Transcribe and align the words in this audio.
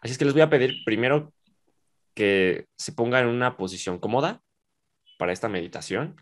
Así 0.00 0.12
es 0.12 0.18
que 0.18 0.24
les 0.24 0.34
voy 0.34 0.42
a 0.42 0.50
pedir 0.50 0.82
primero 0.84 1.32
que 2.14 2.66
se 2.76 2.92
pongan 2.92 3.24
en 3.24 3.34
una 3.34 3.56
posición 3.56 3.98
cómoda 3.98 4.40
para 5.18 5.32
esta 5.32 5.48
meditación. 5.48 6.16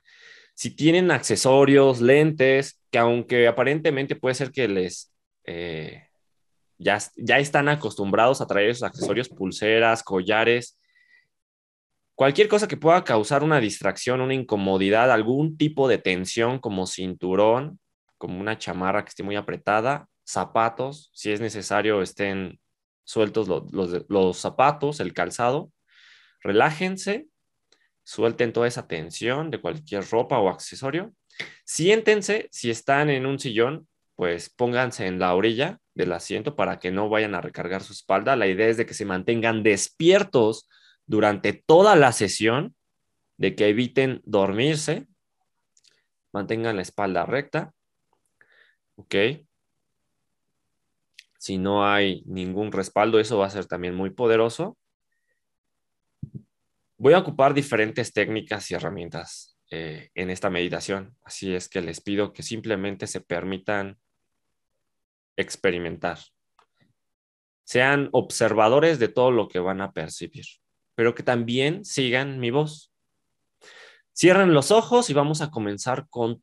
Si 0.55 0.75
tienen 0.75 1.11
accesorios, 1.11 2.01
lentes, 2.01 2.81
que 2.91 2.99
aunque 2.99 3.47
aparentemente 3.47 4.17
puede 4.17 4.35
ser 4.35 4.51
que 4.51 4.67
les 4.67 5.13
eh, 5.45 6.09
ya, 6.79 6.99
ya 7.17 7.39
están 7.39 7.69
acostumbrados 7.69 8.41
a 8.41 8.47
traer 8.47 8.71
esos 8.71 8.83
accesorios, 8.83 9.29
pulseras, 9.29 10.03
collares, 10.03 10.79
cualquier 12.15 12.49
cosa 12.49 12.69
que 12.69 12.77
pueda 12.77 13.05
causar 13.05 13.43
una 13.43 13.61
distracción, 13.61 14.21
una 14.21 14.35
incomodidad, 14.35 15.13
algún 15.13 15.57
tipo 15.57 15.89
de 15.89 15.99
tensión 15.99 16.59
como 16.59 16.87
cinturón, 16.87 17.79
como 18.17 18.41
una 18.41 18.59
chamarra 18.59 19.05
que 19.05 19.11
esté 19.11 19.23
muy 19.23 19.37
apretada, 19.37 20.09
zapatos, 20.25 21.11
si 21.15 21.31
es 21.31 21.41
necesario 21.41 22.03
estén 22.03 22.59
sueltos 23.09 23.49
los, 23.49 24.37
zapatos, 24.37 25.01
el 25.01 25.15
calzado, 25.15 25.73
relájense, 26.43 27.27
suelten 28.05 28.53
toda 28.53 28.69
esa 28.69 28.87
tensión 28.87 29.51
de 29.51 29.63
cualquier 29.63 30.05
ropa 30.11 30.39
o 30.39 30.51
accesorio, 30.51 31.15
siéntense, 31.65 32.49
si 32.53 32.69
están 32.69 33.09
en 33.09 33.25
un 33.25 33.39
sillón, 33.39 33.89
pues 34.15 34.51
pónganse 34.51 35.07
en 35.07 35.19
la 35.19 35.35
orilla 35.35 35.79
del 35.95 36.13
asiento 36.13 36.55
para 36.55 36.79
que 36.79 36.91
no 36.91 37.09
vayan 37.09 37.35
a 37.35 37.41
recargar 37.41 37.83
su 37.83 37.95
espalda. 37.95 38.37
La 38.37 38.47
idea 38.47 38.69
es 38.69 38.77
de 38.77 38.85
que 38.85 38.93
se 38.93 39.07
mantengan 39.07 39.63
despiertos 39.63 40.69
durante 41.07 41.55
toda 41.55 41.97
la 41.97 42.13
sesión, 42.13 42.75
de 43.39 43.55
que 43.55 43.69
eviten 43.69 44.21
dormirse, 44.25 45.07
mantengan 46.31 46.77
la 46.77 46.83
espalda 46.83 47.25
recta, 47.25 47.73
¿ok? 48.97 49.15
Si 51.49 51.57
no 51.57 51.89
hay 51.89 52.23
ningún 52.27 52.73
respaldo, 52.73 53.19
eso 53.19 53.39
va 53.39 53.47
a 53.47 53.51
ser 53.51 53.65
también 53.65 53.95
muy 53.95 54.11
poderoso. 54.11 54.77
Voy 56.99 57.15
a 57.15 57.21
ocupar 57.21 57.55
diferentes 57.55 58.13
técnicas 58.13 58.71
y 58.71 58.75
herramientas 58.75 59.57
eh, 59.71 60.11
en 60.15 60.29
esta 60.29 60.51
meditación, 60.51 61.17
así 61.23 61.55
es 61.55 61.71
que 61.71 61.81
les 61.81 62.03
pido 62.03 62.35
que 62.35 62.43
simplemente 62.43 63.07
se 63.07 63.23
permitan 63.23 63.99
experimentar. 65.39 66.19
Sean 67.65 68.11
observadores 68.13 68.99
de 68.99 69.09
todo 69.09 69.31
lo 69.31 69.49
que 69.49 69.59
van 69.59 69.81
a 69.81 69.93
percibir, 69.93 70.45
pero 70.95 71.15
que 71.15 71.23
también 71.23 71.83
sigan 71.83 72.41
mi 72.41 72.51
voz. 72.51 72.93
Cierren 74.15 74.53
los 74.53 74.71
ojos 74.71 75.09
y 75.09 75.15
vamos 75.15 75.41
a 75.41 75.51
comenzar 75.51 76.09
con 76.11 76.43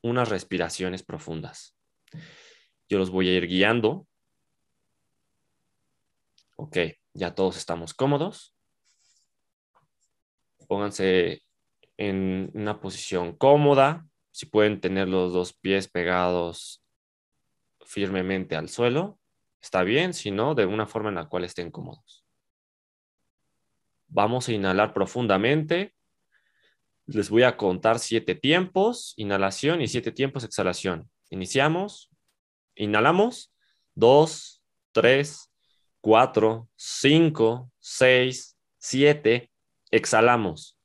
unas 0.00 0.28
respiraciones 0.28 1.02
profundas. 1.02 1.74
Yo 2.88 2.98
los 2.98 3.10
voy 3.10 3.28
a 3.30 3.32
ir 3.32 3.48
guiando 3.48 4.06
Ok, 6.56 6.78
ya 7.14 7.34
todos 7.34 7.56
estamos 7.56 7.94
cómodos. 7.94 8.54
Pónganse 10.68 11.42
en 11.96 12.50
una 12.54 12.80
posición 12.80 13.36
cómoda. 13.36 14.06
Si 14.30 14.46
pueden 14.46 14.80
tener 14.80 15.08
los 15.08 15.32
dos 15.32 15.52
pies 15.52 15.88
pegados 15.88 16.82
firmemente 17.84 18.56
al 18.56 18.68
suelo, 18.68 19.18
está 19.60 19.82
bien. 19.82 20.14
Si 20.14 20.30
no, 20.30 20.54
de 20.54 20.66
una 20.66 20.86
forma 20.86 21.10
en 21.10 21.16
la 21.16 21.28
cual 21.28 21.44
estén 21.44 21.70
cómodos. 21.70 22.24
Vamos 24.08 24.48
a 24.48 24.52
inhalar 24.52 24.92
profundamente. 24.92 25.94
Les 27.06 27.28
voy 27.30 27.42
a 27.42 27.56
contar 27.56 27.98
siete 27.98 28.34
tiempos, 28.34 29.12
inhalación 29.16 29.82
y 29.82 29.88
siete 29.88 30.12
tiempos, 30.12 30.44
exhalación. 30.44 31.10
Iniciamos. 31.30 32.10
Inhalamos. 32.76 33.52
Dos, 33.94 34.62
tres, 34.92 35.53
4, 36.04 36.68
5, 36.76 37.72
6, 37.80 38.58
7. 38.76 39.50
Exhalamos 39.90 40.76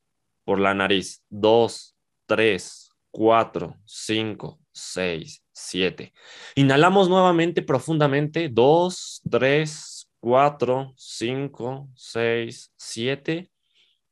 por 0.45 0.61
la 0.61 0.73
nariz. 0.73 1.25
2, 1.29 1.93
3, 2.25 2.89
4, 3.11 3.75
5, 3.83 4.59
6, 4.71 5.43
7. 5.51 6.13
Inhalamos 6.55 7.09
nuevamente 7.09 7.61
profundamente. 7.61 8.47
2, 8.47 9.23
3, 9.29 10.09
4, 10.21 10.93
5, 10.95 11.89
6, 11.95 12.73
7. 12.77 13.51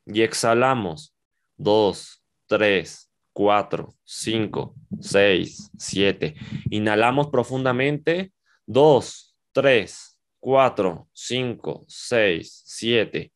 Y 0.08 0.22
exhalamos. 0.24 1.14
2, 1.56 2.22
3, 2.48 3.10
4, 3.32 3.94
5, 4.04 4.76
6, 5.00 5.72
7. 5.78 6.36
Inhalamos 6.70 7.28
profundamente. 7.28 8.34
2, 8.66 9.36
3, 9.54 10.07
4, 10.48 11.10
5, 11.12 11.84
6, 11.90 12.64
7. 12.66 13.34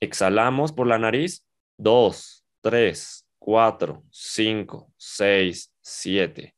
Exhalamos 0.00 0.72
por 0.72 0.88
la 0.88 0.98
nariz. 0.98 1.46
2, 1.76 2.44
3, 2.62 3.28
4, 3.38 4.02
5, 4.10 4.92
6, 4.96 5.72
7. 5.80 6.56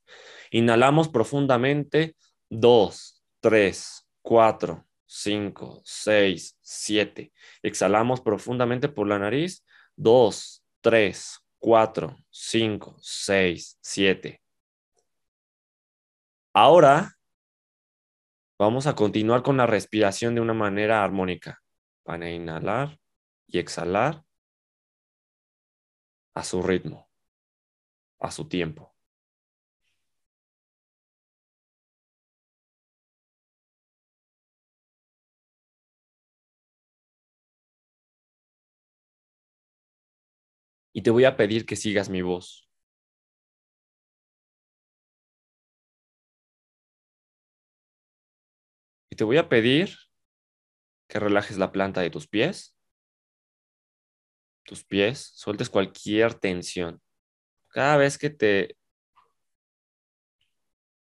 Inhalamos 0.52 1.10
profundamente. 1.10 2.16
2, 2.48 3.22
3, 3.40 4.08
4, 4.22 4.86
5, 5.04 5.82
6, 5.84 6.58
7. 6.62 7.32
Exhalamos 7.62 8.22
profundamente 8.22 8.88
por 8.88 9.06
la 9.06 9.18
nariz. 9.18 9.66
2, 9.96 10.64
3, 10.80 11.40
4, 11.58 12.16
5, 12.30 12.96
6, 13.02 13.78
7. 13.82 14.42
Ahora 16.54 17.19
Vamos 18.60 18.86
a 18.86 18.94
continuar 18.94 19.42
con 19.42 19.56
la 19.56 19.66
respiración 19.66 20.34
de 20.34 20.42
una 20.42 20.52
manera 20.52 21.02
armónica. 21.02 21.62
Van 22.04 22.22
a 22.22 22.30
inhalar 22.30 22.98
y 23.46 23.58
exhalar 23.58 24.22
a 26.34 26.44
su 26.44 26.60
ritmo, 26.60 27.08
a 28.18 28.30
su 28.30 28.48
tiempo. 28.48 28.94
Y 40.92 41.00
te 41.00 41.10
voy 41.10 41.24
a 41.24 41.34
pedir 41.38 41.64
que 41.64 41.76
sigas 41.76 42.10
mi 42.10 42.20
voz. 42.20 42.69
Te 49.20 49.24
voy 49.24 49.36
a 49.36 49.50
pedir 49.50 49.98
que 51.06 51.20
relajes 51.20 51.58
la 51.58 51.72
planta 51.72 52.00
de 52.00 52.08
tus 52.08 52.26
pies, 52.26 52.74
tus 54.64 54.82
pies, 54.82 55.32
sueltes 55.34 55.68
cualquier 55.68 56.32
tensión. 56.32 57.02
Cada 57.68 57.98
vez 57.98 58.16
que 58.16 58.30
te, 58.30 58.78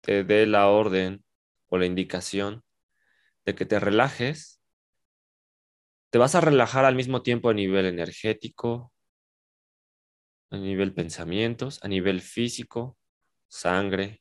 te 0.00 0.24
dé 0.24 0.44
la 0.48 0.66
orden 0.66 1.24
o 1.68 1.78
la 1.78 1.86
indicación 1.86 2.64
de 3.44 3.54
que 3.54 3.64
te 3.64 3.78
relajes, 3.78 4.60
te 6.10 6.18
vas 6.18 6.34
a 6.34 6.40
relajar 6.40 6.84
al 6.84 6.96
mismo 6.96 7.22
tiempo 7.22 7.48
a 7.48 7.54
nivel 7.54 7.86
energético, 7.86 8.92
a 10.50 10.56
nivel 10.56 10.94
pensamientos, 10.94 11.78
a 11.84 11.86
nivel 11.86 12.22
físico, 12.22 12.98
sangre, 13.46 14.20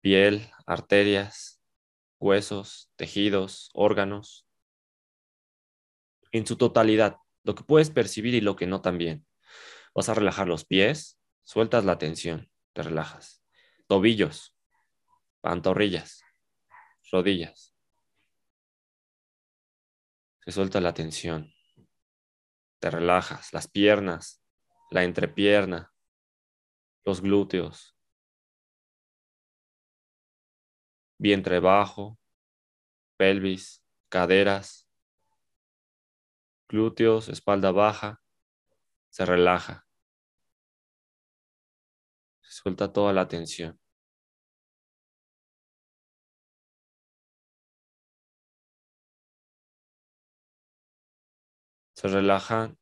piel, 0.00 0.50
arterias, 0.64 1.59
huesos, 2.20 2.92
tejidos, 2.96 3.70
órganos, 3.72 4.46
en 6.32 6.46
su 6.46 6.56
totalidad, 6.56 7.16
lo 7.42 7.54
que 7.54 7.64
puedes 7.64 7.90
percibir 7.90 8.34
y 8.34 8.40
lo 8.40 8.54
que 8.54 8.66
no 8.66 8.80
también. 8.82 9.26
Vas 9.94 10.08
a 10.08 10.14
relajar 10.14 10.46
los 10.46 10.64
pies, 10.64 11.18
sueltas 11.42 11.84
la 11.84 11.98
tensión, 11.98 12.50
te 12.72 12.82
relajas. 12.82 13.42
Tobillos, 13.88 14.54
pantorrillas, 15.40 16.22
rodillas. 17.10 17.74
Se 20.44 20.52
suelta 20.52 20.80
la 20.80 20.94
tensión. 20.94 21.52
Te 22.78 22.90
relajas. 22.90 23.52
Las 23.52 23.68
piernas, 23.68 24.42
la 24.90 25.02
entrepierna, 25.04 25.92
los 27.04 27.20
glúteos, 27.20 27.96
vientre 31.18 31.60
bajo, 31.60 32.19
pelvis, 33.20 33.84
caderas, 34.08 34.88
glúteos, 36.70 37.28
espalda 37.28 37.70
baja, 37.70 38.22
se 39.10 39.26
relaja. 39.26 39.86
Se 42.40 42.52
suelta 42.62 42.90
toda 42.94 43.12
la 43.12 43.28
tensión. 43.28 43.78
Se 51.92 52.08
relajan 52.08 52.78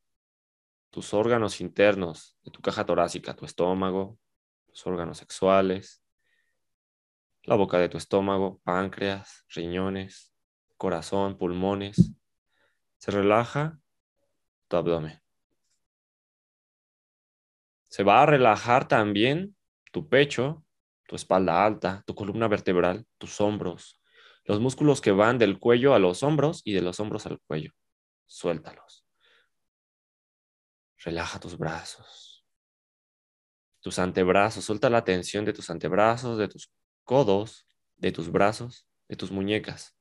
tus 0.90 1.12
órganos 1.14 1.60
internos 1.60 2.38
de 2.44 2.52
tu 2.52 2.60
caja 2.60 2.86
torácica, 2.86 3.34
tu 3.34 3.44
estómago, 3.44 4.20
tus 4.66 4.86
órganos 4.86 5.18
sexuales, 5.18 6.00
la 7.42 7.56
boca 7.56 7.78
de 7.78 7.88
tu 7.88 7.98
estómago, 7.98 8.60
páncreas, 8.62 9.44
riñones, 9.48 10.27
corazón, 10.78 11.36
pulmones. 11.36 12.12
Se 12.96 13.10
relaja 13.10 13.78
tu 14.68 14.76
abdomen. 14.76 15.20
Se 17.88 18.02
va 18.02 18.22
a 18.22 18.26
relajar 18.26 18.88
también 18.88 19.56
tu 19.92 20.08
pecho, 20.08 20.64
tu 21.06 21.16
espalda 21.16 21.64
alta, 21.64 22.02
tu 22.06 22.14
columna 22.14 22.48
vertebral, 22.48 23.06
tus 23.18 23.40
hombros, 23.40 24.00
los 24.44 24.60
músculos 24.60 25.00
que 25.00 25.10
van 25.10 25.38
del 25.38 25.58
cuello 25.58 25.94
a 25.94 25.98
los 25.98 26.22
hombros 26.22 26.62
y 26.64 26.72
de 26.72 26.82
los 26.82 27.00
hombros 27.00 27.26
al 27.26 27.40
cuello. 27.40 27.72
Suéltalos. 28.26 29.04
Relaja 30.98 31.38
tus 31.40 31.56
brazos, 31.56 32.44
tus 33.80 33.98
antebrazos. 33.98 34.64
Suelta 34.64 34.90
la 34.90 35.04
tensión 35.04 35.44
de 35.44 35.52
tus 35.52 35.70
antebrazos, 35.70 36.38
de 36.38 36.48
tus 36.48 36.70
codos, 37.04 37.66
de 37.96 38.12
tus 38.12 38.30
brazos, 38.30 38.86
de 39.08 39.16
tus 39.16 39.30
muñecas, 39.30 39.97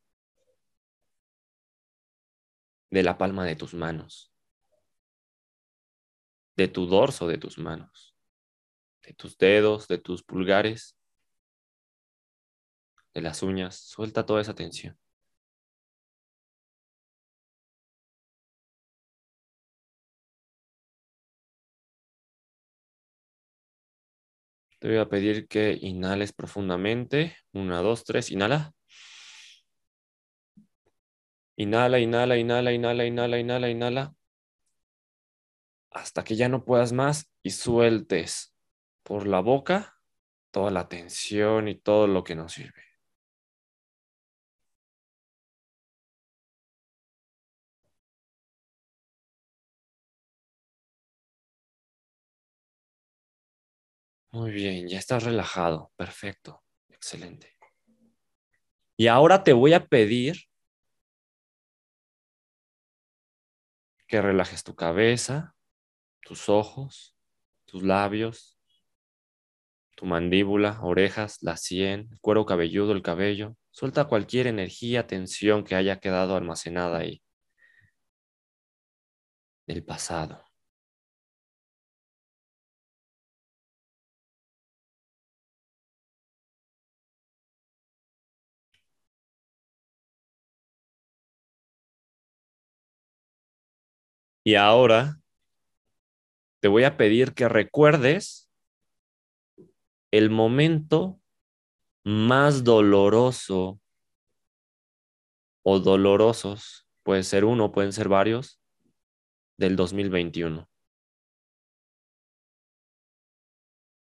de 2.90 3.04
la 3.04 3.18
palma 3.18 3.46
de 3.46 3.56
tus 3.56 3.74
manos, 3.74 4.32
de 6.58 6.68
tu 6.68 6.86
dorso 6.88 7.28
de 7.28 7.38
tus 7.38 7.58
manos, 7.58 8.16
de 9.04 9.14
tus 9.14 9.38
dedos, 9.38 9.88
de 9.88 9.98
tus 10.00 10.24
pulgares, 10.24 10.98
de 13.14 13.22
las 13.22 13.44
uñas. 13.44 13.76
Suelta 13.76 14.26
toda 14.26 14.42
esa 14.42 14.56
tensión. 14.56 14.98
Te 24.80 24.88
voy 24.88 24.98
a 24.98 25.10
pedir 25.10 25.48
que 25.48 25.78
inhales 25.82 26.34
profundamente. 26.34 27.36
Una, 27.54 27.82
dos, 27.82 28.04
tres. 28.04 28.32
Inhala. 28.32 28.74
Inhala, 31.58 32.00
inhala, 32.00 32.38
inhala, 32.38 32.72
inhala, 32.72 33.04
inhala, 33.06 33.38
inhala, 33.40 33.70
inhala. 33.70 34.14
Hasta 35.92 36.24
que 36.24 36.36
ya 36.36 36.50
no 36.50 36.64
puedas 36.64 36.94
más 36.94 37.32
y 37.44 37.50
sueltes 37.52 38.54
por 39.04 39.26
la 39.26 39.40
boca 39.40 39.98
toda 40.52 40.70
la 40.72 40.88
tensión 40.88 41.68
y 41.68 41.76
todo 41.76 42.08
lo 42.08 42.24
que 42.24 42.36
nos 42.36 42.54
sirve. 42.54 42.84
Muy 54.32 54.52
bien, 54.52 54.88
ya 54.88 55.00
estás 55.00 55.24
relajado. 55.24 55.92
Perfecto. 55.96 56.64
Excelente. 56.90 57.58
Y 58.96 59.08
ahora 59.08 59.44
te 59.44 59.54
voy 59.54 59.74
a 59.74 59.86
pedir 59.86 60.36
que 64.08 64.22
relajes 64.22 64.64
tu 64.64 64.76
cabeza, 64.76 65.56
tus 66.22 66.50
ojos, 66.50 67.16
tus 67.66 67.84
labios, 67.84 68.58
tu 69.96 70.06
mandíbula, 70.06 70.80
orejas, 70.82 71.40
la 71.42 71.58
sien, 71.58 72.08
el 72.12 72.20
cuero 72.20 72.46
cabelludo, 72.46 72.94
el 72.94 73.02
cabello. 73.02 73.56
Suelta 73.72 74.06
cualquier 74.06 74.48
energía, 74.48 75.08
tensión 75.08 75.64
que 75.64 75.76
haya 75.76 76.00
quedado 76.00 76.36
almacenada 76.36 77.00
ahí 77.00 77.22
del 79.68 79.84
pasado. 79.84 80.47
Y 94.48 94.56
ahora 94.56 95.20
te 96.62 96.70
voy 96.70 96.86
a 96.86 96.96
pedir 96.96 97.34
que 97.34 97.50
recuerdes 97.50 98.50
el 100.10 100.30
momento 100.30 101.20
más 102.06 102.64
doloroso 102.64 103.82
o 105.64 105.80
dolorosos, 105.82 106.88
puede 107.04 107.24
ser 107.24 107.44
uno, 107.44 107.74
pueden 107.74 107.92
ser 107.92 108.08
varios, 108.08 108.62
del 109.58 109.76
2021. 109.76 110.70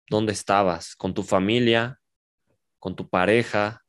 ¿Dónde 0.08 0.32
estabas? 0.32 0.94
¿Con 0.94 1.12
tu 1.12 1.24
familia? 1.24 2.00
¿Con 2.78 2.94
tu 2.94 3.08
pareja? 3.08 3.84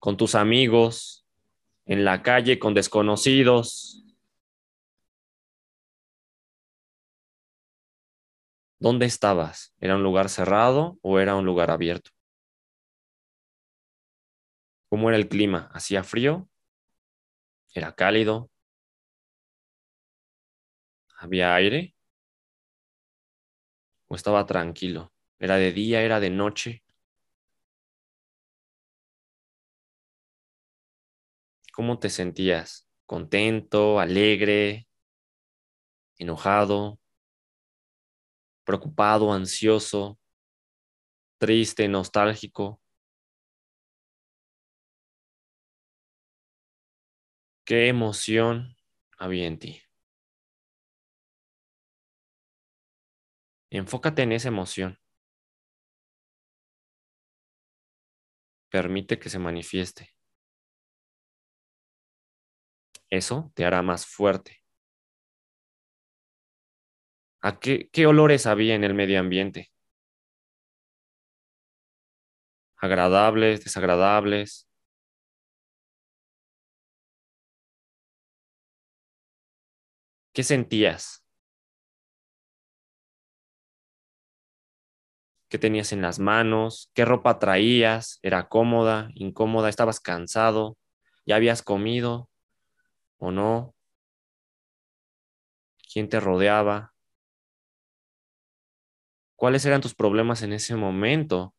¿Con 0.00 0.16
tus 0.16 0.34
amigos? 0.34 1.24
¿En 1.84 2.04
la 2.04 2.24
calle 2.24 2.58
con 2.58 2.74
desconocidos? 2.74 4.02
¿Dónde 8.86 9.06
estabas? 9.06 9.74
¿Era 9.80 9.96
un 9.96 10.04
lugar 10.04 10.28
cerrado 10.28 10.96
o 11.02 11.18
era 11.18 11.34
un 11.34 11.44
lugar 11.44 11.72
abierto? 11.72 12.12
¿Cómo 14.88 15.08
era 15.08 15.16
el 15.16 15.28
clima? 15.28 15.70
¿Hacía 15.72 16.02
frío? 16.02 16.48
¿Era 17.74 17.94
cálido? 17.94 18.50
¿Había 21.18 21.54
aire? 21.54 21.94
¿O 24.08 24.16
estaba 24.16 24.44
tranquilo? 24.46 25.12
¿Era 25.38 25.56
de 25.58 25.70
día? 25.72 26.02
¿Era 26.02 26.18
de 26.18 26.30
noche? 26.30 26.82
¿Cómo 31.72 32.00
te 32.00 32.10
sentías? 32.10 32.88
¿Contento? 33.06 34.00
¿Alegre? 34.00 34.88
¿Enojado? 36.18 36.98
Preocupado, 38.66 39.32
ansioso, 39.32 40.18
triste, 41.38 41.88
nostálgico. 41.88 42.80
¿Qué 47.64 47.88
emoción 47.88 48.76
había 49.18 49.46
en 49.46 49.58
ti? 49.58 49.82
Enfócate 53.70 54.22
en 54.22 54.32
esa 54.32 54.48
emoción. 54.48 54.98
Permite 58.70 59.18
que 59.18 59.28
se 59.28 59.40
manifieste. 59.40 60.14
Eso 63.10 63.50
te 63.54 63.64
hará 63.64 63.82
más 63.82 64.06
fuerte. 64.06 64.62
¿A 67.40 67.58
qué, 67.60 67.88
qué 67.92 68.06
olores 68.06 68.44
había 68.46 68.74
en 68.74 68.84
el 68.84 68.92
medio 68.92 69.20
ambiente? 69.20 69.70
agradables, 72.78 73.62
desagradables. 73.64 74.66
¿Qué 80.32 80.44
sentías? 80.44 81.24
¿Qué 85.48 85.58
tenías 85.58 85.92
en 85.92 86.02
las 86.02 86.18
manos? 86.18 86.90
¿Qué 86.94 87.04
ropa 87.04 87.38
traías? 87.38 88.18
¿Era 88.22 88.48
cómoda, 88.48 89.10
incómoda? 89.14 89.68
¿Estabas 89.68 90.00
cansado? 90.00 90.76
¿Ya 91.26 91.36
habías 91.36 91.62
comido 91.62 92.28
o 93.18 93.32
no? 93.32 93.74
¿Quién 95.90 96.08
te 96.08 96.20
rodeaba? 96.20 96.94
¿Cuáles 99.36 99.64
eran 99.66 99.82
tus 99.82 99.94
problemas 99.94 100.42
en 100.42 100.52
ese 100.52 100.76
momento 100.76 101.54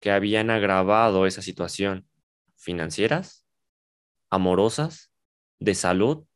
que 0.00 0.10
habían 0.10 0.50
agravado 0.50 1.26
esa 1.26 1.42
situación? 1.42 2.08
¿Financieras? 2.56 3.46
¿Amorosas? 4.30 5.12
¿De 5.60 5.74
salud? 5.74 6.26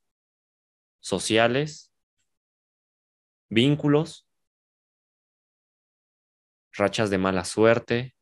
¿Sociales? 1.00 1.92
¿Vínculos? 3.48 4.26
¿Rachas 6.72 7.10
de 7.10 7.18
mala 7.18 7.44
suerte? 7.44 8.14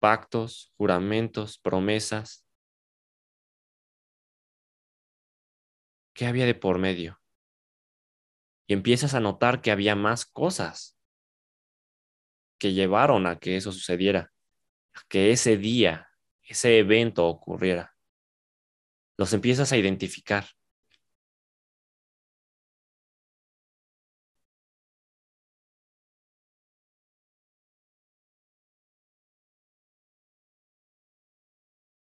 ¿Pactos? 0.00 0.72
¿Juramentos? 0.76 1.58
¿Promesas? 1.58 2.44
¿Qué 6.12 6.26
había 6.26 6.44
de 6.46 6.54
por 6.54 6.78
medio? 6.78 7.17
Y 8.68 8.74
empiezas 8.74 9.14
a 9.14 9.20
notar 9.20 9.62
que 9.62 9.72
había 9.72 9.96
más 9.96 10.26
cosas 10.26 10.96
que 12.58 12.74
llevaron 12.74 13.26
a 13.26 13.38
que 13.38 13.56
eso 13.56 13.72
sucediera, 13.72 14.32
a 14.94 15.00
que 15.08 15.32
ese 15.32 15.56
día, 15.56 16.08
ese 16.42 16.78
evento 16.78 17.26
ocurriera. 17.26 17.94
Los 19.18 19.32
empiezas 19.32 19.72
a 19.72 19.76
identificar. 19.76 20.46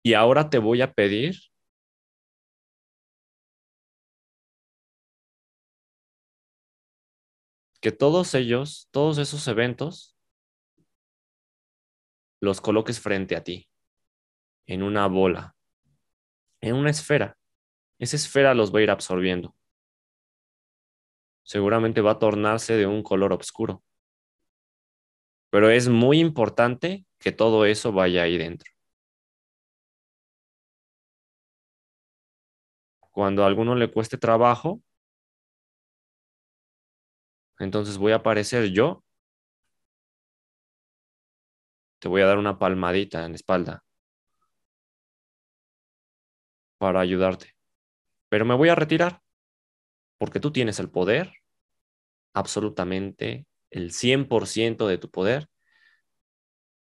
Y 0.03 0.15
ahora 0.15 0.51
te 0.51 0.59
voy 0.59 0.83
a 0.83 0.93
pedir 0.93 1.37
que 7.85 7.93
todos 7.93 8.35
ellos, 8.35 8.89
todos 8.93 9.19
esos 9.19 9.47
eventos, 9.47 10.17
los 12.41 12.63
coloques 12.63 12.99
frente 12.99 13.37
a 13.37 13.45
ti, 13.45 13.69
en 14.65 14.83
una 14.83 15.07
bola, 15.07 15.55
en 16.63 16.77
una 16.77 16.89
esfera. 16.89 17.37
Esa 17.99 18.17
esfera 18.17 18.55
los 18.55 18.75
va 18.75 18.79
a 18.79 18.83
ir 18.85 18.91
absorbiendo. 18.91 19.55
Seguramente 21.43 22.01
va 22.01 22.13
a 22.13 22.19
tornarse 22.19 22.75
de 22.75 22.87
un 22.87 23.03
color 23.03 23.35
oscuro. 23.35 23.83
Pero 25.51 25.69
es 25.69 25.87
muy 25.87 26.21
importante 26.21 27.05
que 27.19 27.33
todo 27.33 27.67
eso 27.67 27.93
vaya 27.93 28.23
ahí 28.23 28.39
dentro. 28.39 28.73
Cuando 33.11 33.45
a 33.45 33.47
alguno 33.47 33.75
le 33.75 33.91
cueste 33.91 34.17
trabajo, 34.17 34.81
entonces 37.59 37.99
voy 37.99 38.13
a 38.13 38.17
aparecer 38.17 38.71
yo. 38.71 39.05
Te 41.99 42.09
voy 42.09 42.23
a 42.23 42.27
dar 42.27 42.39
una 42.39 42.59
palmadita 42.59 43.25
en 43.25 43.33
la 43.33 43.37
espalda 43.37 43.85
para 46.79 47.01
ayudarte. 47.01 47.55
Pero 48.29 48.45
me 48.45 48.55
voy 48.55 48.69
a 48.69 48.75
retirar 48.75 49.21
porque 50.19 50.41
tú 50.41 50.53
tienes 50.53 50.79
el 50.81 50.91
poder, 50.91 51.33
absolutamente 52.33 53.47
el 53.71 53.93
100% 53.93 54.87
de 54.87 54.99
tu 54.99 55.11
poder 55.11 55.49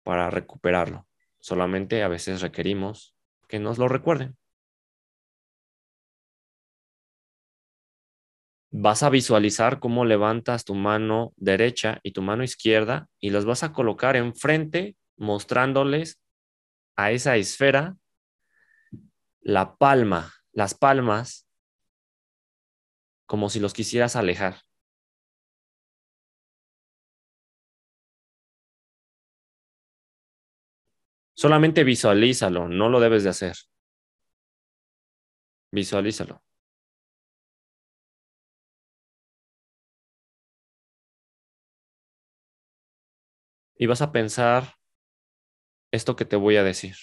para 0.02 0.30
recuperarlo. 0.30 1.06
Solamente 1.40 2.02
a 2.02 2.08
veces 2.08 2.40
requerimos 2.40 3.14
que 3.48 3.58
nos 3.58 3.78
lo 3.78 3.88
recuerden. 3.88 4.36
Vas 8.70 9.02
a 9.02 9.10
visualizar 9.10 9.80
cómo 9.80 10.04
levantas 10.04 10.64
tu 10.64 10.74
mano 10.74 11.32
derecha 11.36 12.00
y 12.02 12.12
tu 12.12 12.22
mano 12.22 12.42
izquierda 12.44 13.08
y 13.20 13.30
las 13.30 13.44
vas 13.44 13.62
a 13.62 13.72
colocar 13.72 14.16
enfrente 14.16 14.96
mostrándoles 15.16 16.20
a 16.96 17.10
esa 17.12 17.36
esfera 17.36 17.96
la 19.40 19.76
palma, 19.76 20.34
las 20.52 20.74
palmas, 20.74 21.46
como 23.26 23.48
si 23.48 23.60
los 23.60 23.72
quisieras 23.72 24.16
alejar. 24.16 24.56
Solamente 31.34 31.84
visualízalo, 31.84 32.68
no 32.68 32.88
lo 32.88 33.00
debes 33.00 33.22
de 33.24 33.30
hacer. 33.30 33.56
Visualízalo. 35.72 36.42
Y 43.78 43.86
vas 43.86 44.02
a 44.02 44.12
pensar 44.12 44.74
esto 45.92 46.16
que 46.16 46.24
te 46.24 46.36
voy 46.36 46.56
a 46.56 46.64
decir. 46.64 46.96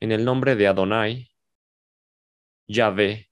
En 0.00 0.12
el 0.12 0.24
nombre 0.24 0.54
de 0.54 0.68
Adonai, 0.68 1.30
Yahvé, 2.68 3.30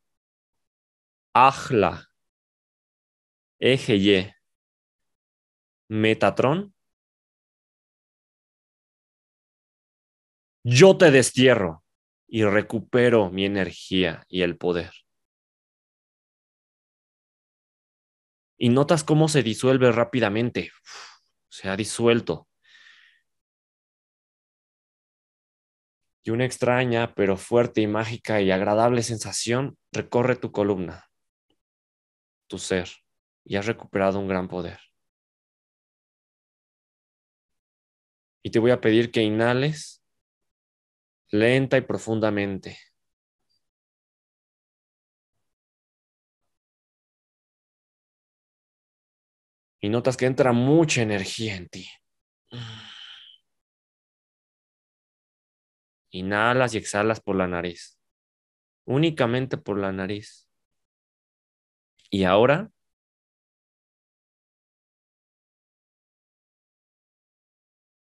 Ahla, 1.35 2.09
Ejeye, 3.61 4.35
Metatron, 5.89 6.75
yo 10.65 10.97
te 10.97 11.11
destierro 11.11 11.85
y 12.27 12.45
recupero 12.45 13.31
mi 13.31 13.45
energía 13.45 14.25
y 14.29 14.43
el 14.43 14.57
poder. 14.57 15.02
Y 18.63 18.69
notas 18.69 19.03
cómo 19.03 19.27
se 19.27 19.43
disuelve 19.43 19.91
rápidamente. 19.91 20.71
Se 21.49 21.69
ha 21.69 21.75
disuelto. 21.75 22.47
Y 26.23 26.31
una 26.31 26.45
extraña, 26.45 27.13
pero 27.17 27.37
fuerte 27.37 27.81
y 27.81 27.89
mágica 27.89 28.41
y 28.41 28.53
agradable 28.53 29.03
sensación 29.03 29.77
recorre 29.91 30.37
tu 30.37 30.53
columna, 30.53 31.11
tu 32.47 32.59
ser, 32.59 32.89
y 33.45 33.57
has 33.57 33.67
recuperado 33.67 34.21
un 34.21 34.29
gran 34.29 34.47
poder. 34.47 34.79
Y 38.45 38.51
te 38.53 38.61
voy 38.61 38.71
a 38.71 38.81
pedir 38.81 39.11
que 39.11 39.23
inhales 39.23 40.05
lenta 41.33 41.79
y 41.79 41.81
profundamente. 41.81 42.79
Y 49.83 49.89
notas 49.89 50.17
que 50.17 50.27
entra 50.27 50.53
mucha 50.53 51.03
energía 51.03 51.57
en 51.57 51.69
ti. 51.69 51.89
Inhalas 56.11 56.75
y 56.75 56.79
exhalas 56.79 57.21
por 57.21 57.37
la 57.37 57.49
nariz, 57.49 57.99
únicamente 58.85 59.57
por 59.57 59.79
la 59.79 59.91
nariz. 59.91 60.49
Y 62.11 62.25
ahora 62.25 62.71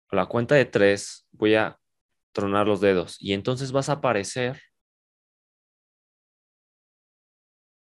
a 0.09 0.17
la 0.17 0.27
cuenta 0.27 0.55
de 0.55 0.65
tres 0.65 1.29
voy 1.33 1.57
a 1.57 1.79
tronar 2.33 2.67
los 2.67 2.81
dedos 2.81 3.17
y 3.21 3.35
entonces 3.35 3.73
vas 3.73 3.89
a 3.91 3.95
aparecer 3.95 4.63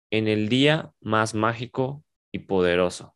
en 0.10 0.28
el 0.28 0.50
día 0.50 0.92
más 1.00 1.34
mágico 1.34 2.04
y 2.32 2.40
poderoso 2.40 3.15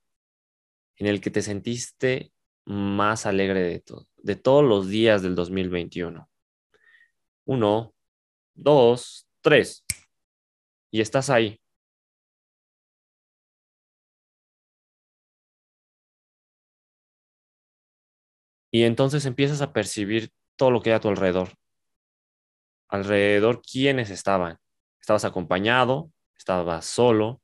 en 1.00 1.08
el 1.08 1.22
que 1.22 1.32
te 1.32 1.42
sentiste 1.42 2.32
más 2.66 3.26
alegre 3.26 3.62
de, 3.62 3.80
todo, 3.80 4.08
de 4.18 4.36
todos 4.36 4.64
los 4.64 4.90
días 4.90 5.22
del 5.24 5.36
2021. 5.36 6.30
Uno, 7.46 7.94
dos, 8.54 9.28
tres. 9.42 9.84
Y 10.92 11.02
estás 11.02 11.30
ahí. 11.30 11.60
Y 18.72 18.84
entonces 18.84 19.26
empiezas 19.26 19.62
a 19.62 19.74
percibir 19.74 20.32
todo 20.56 20.72
lo 20.72 20.82
que 20.82 20.92
hay 20.92 20.96
a 20.98 21.00
tu 21.00 21.10
alrededor. 21.10 21.50
Alrededor, 22.90 23.62
¿quiénes 23.62 24.10
estaban? 24.10 24.58
¿Estabas 25.00 25.26
acompañado? 25.26 26.12
¿Estabas 26.38 26.86
solo? 26.86 27.42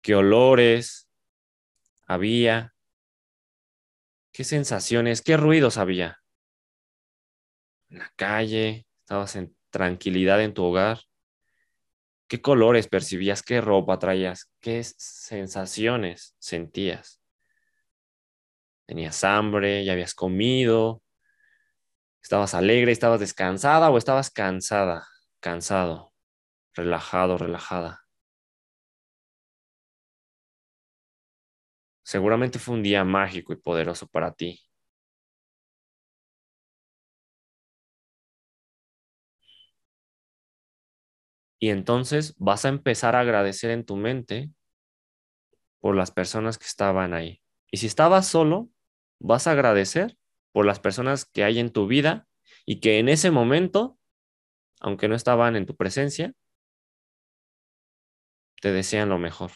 ¿Qué 0.00 0.14
olores? 0.14 1.05
Había? 2.06 2.74
¿Qué 4.32 4.44
sensaciones, 4.44 5.22
qué 5.22 5.36
ruidos 5.36 5.78
había? 5.78 6.18
En 7.90 7.98
la 7.98 8.12
calle, 8.16 8.86
estabas 9.00 9.36
en 9.36 9.56
tranquilidad 9.70 10.42
en 10.42 10.54
tu 10.54 10.64
hogar. 10.64 11.00
¿Qué 12.28 12.40
colores 12.42 12.88
percibías? 12.88 13.42
¿Qué 13.42 13.60
ropa 13.60 13.98
traías? 13.98 14.50
¿Qué 14.60 14.82
sensaciones 14.84 16.34
sentías? 16.38 17.20
¿Tenías 18.86 19.22
hambre? 19.24 19.84
¿Ya 19.84 19.92
habías 19.92 20.14
comido? 20.14 21.02
¿Estabas 22.22 22.54
alegre? 22.54 22.90
¿Estabas 22.92 23.20
descansada 23.20 23.90
o 23.90 23.98
estabas 23.98 24.30
cansada? 24.30 25.06
Cansado, 25.40 26.12
relajado, 26.74 27.38
relajada. 27.38 28.05
Seguramente 32.06 32.60
fue 32.60 32.76
un 32.76 32.84
día 32.84 33.02
mágico 33.02 33.52
y 33.52 33.56
poderoso 33.56 34.06
para 34.06 34.32
ti. 34.32 34.60
Y 41.58 41.70
entonces 41.70 42.36
vas 42.38 42.64
a 42.64 42.68
empezar 42.68 43.16
a 43.16 43.20
agradecer 43.20 43.72
en 43.72 43.84
tu 43.84 43.96
mente 43.96 44.50
por 45.80 45.96
las 45.96 46.12
personas 46.12 46.58
que 46.58 46.66
estaban 46.66 47.12
ahí. 47.12 47.42
Y 47.72 47.78
si 47.78 47.86
estabas 47.86 48.28
solo, 48.28 48.68
vas 49.18 49.48
a 49.48 49.50
agradecer 49.50 50.16
por 50.52 50.64
las 50.64 50.78
personas 50.78 51.24
que 51.24 51.42
hay 51.42 51.58
en 51.58 51.72
tu 51.72 51.88
vida 51.88 52.28
y 52.64 52.78
que 52.78 53.00
en 53.00 53.08
ese 53.08 53.32
momento, 53.32 53.98
aunque 54.78 55.08
no 55.08 55.16
estaban 55.16 55.56
en 55.56 55.66
tu 55.66 55.74
presencia, 55.74 56.34
te 58.60 58.70
desean 58.70 59.08
lo 59.08 59.18
mejor 59.18 59.50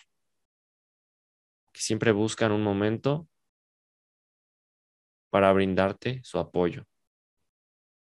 que 1.72 1.80
siempre 1.80 2.12
buscan 2.12 2.52
un 2.52 2.62
momento 2.62 3.28
para 5.30 5.52
brindarte 5.52 6.20
su 6.24 6.38
apoyo, 6.38 6.84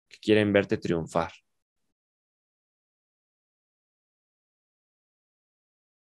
que 0.08 0.18
quieren 0.20 0.54
verte 0.54 0.78
triunfar. 0.78 1.32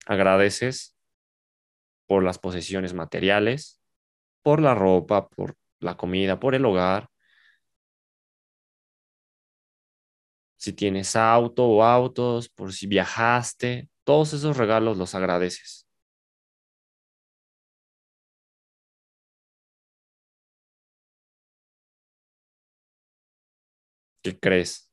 Agradeces 0.05 0.96
por 2.08 2.24
las 2.24 2.39
posesiones 2.39 2.93
materiales, 2.93 3.79
por 4.41 4.62
la 4.62 4.75
ropa, 4.75 5.27
por 5.29 5.55
la 5.79 5.98
comida, 5.98 6.39
por 6.39 6.55
el 6.55 6.65
hogar, 6.65 7.12
Si 10.62 10.74
tienes 10.74 11.15
auto 11.15 11.65
o 11.65 11.84
autos, 11.84 12.48
por 12.48 12.72
si 12.72 12.86
viajaste, 12.86 13.89
todos 14.03 14.34
esos 14.34 14.58
regalos 14.58 14.96
los 14.96 15.15
agradeces. 15.15 15.88
¿Qué 24.24 24.40
crees? 24.40 24.90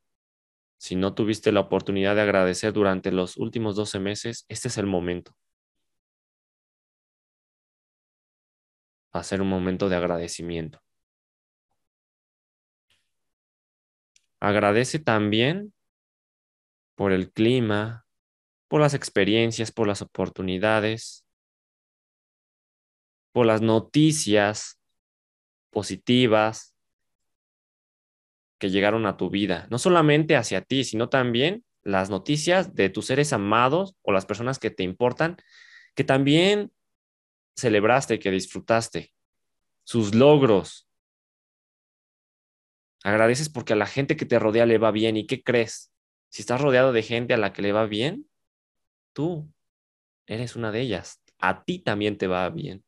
Si 0.78 0.96
no 0.96 1.14
tuviste 1.14 1.52
la 1.52 1.60
oportunidad 1.60 2.14
de 2.16 2.22
agradecer 2.22 2.72
durante 2.72 3.12
los 3.12 3.36
últimos 3.36 3.76
12 3.76 3.98
meses, 4.00 4.46
este 4.48 4.68
es 4.68 4.78
el 4.78 4.86
momento. 4.86 5.34
Va 9.14 9.20
a 9.20 9.24
ser 9.24 9.42
un 9.42 9.48
momento 9.48 9.88
de 9.90 9.96
agradecimiento. 9.96 10.80
Agradece 14.40 14.98
también 14.98 15.72
por 16.94 17.12
el 17.12 17.32
clima, 17.32 18.06
por 18.68 18.80
las 18.80 18.94
experiencias, 18.94 19.72
por 19.72 19.88
las 19.88 20.02
oportunidades, 20.02 21.24
por 23.32 23.46
las 23.46 23.62
noticias 23.62 24.80
positivas 25.70 26.74
que 28.58 28.70
llegaron 28.70 29.06
a 29.06 29.16
tu 29.16 29.30
vida, 29.30 29.66
no 29.70 29.78
solamente 29.78 30.36
hacia 30.36 30.62
ti, 30.62 30.84
sino 30.84 31.08
también 31.08 31.64
las 31.82 32.10
noticias 32.10 32.74
de 32.74 32.90
tus 32.90 33.06
seres 33.06 33.32
amados 33.32 33.94
o 34.02 34.12
las 34.12 34.26
personas 34.26 34.58
que 34.58 34.70
te 34.70 34.82
importan, 34.82 35.36
que 35.94 36.04
también 36.04 36.72
celebraste, 37.56 38.18
que 38.18 38.30
disfrutaste, 38.30 39.14
sus 39.84 40.14
logros. 40.14 40.88
Agradeces 43.02 43.48
porque 43.48 43.72
a 43.72 43.76
la 43.76 43.86
gente 43.86 44.16
que 44.16 44.26
te 44.26 44.38
rodea 44.38 44.66
le 44.66 44.78
va 44.78 44.90
bien. 44.90 45.16
¿Y 45.16 45.26
qué 45.26 45.42
crees? 45.42 45.92
Si 46.28 46.42
estás 46.42 46.60
rodeado 46.60 46.92
de 46.92 47.02
gente 47.02 47.34
a 47.34 47.38
la 47.38 47.52
que 47.52 47.62
le 47.62 47.72
va 47.72 47.86
bien, 47.86 48.28
tú 49.12 49.50
eres 50.26 50.56
una 50.56 50.72
de 50.72 50.80
ellas. 50.80 51.22
A 51.38 51.64
ti 51.64 51.78
también 51.78 52.18
te 52.18 52.26
va 52.26 52.48
bien. 52.50 52.84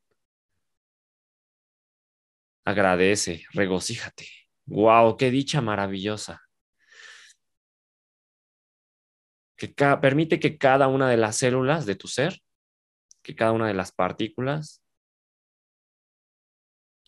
Agradece, 2.65 3.45
regocíjate. 3.53 4.27
¡Wow! 4.71 5.17
¡Qué 5.17 5.31
dicha 5.31 5.61
maravillosa! 5.61 6.43
Que 9.57 9.69
permite 10.01 10.41
que 10.41 10.57
cada 10.59 10.89
una 10.89 11.09
de 11.11 11.17
las 11.17 11.37
células 11.37 11.87
de 11.87 11.97
tu 11.97 12.09
ser, 12.09 12.41
que 13.23 13.35
cada 13.35 13.53
una 13.53 13.67
de 13.69 13.75
las 13.75 13.93
partículas, 13.93 14.83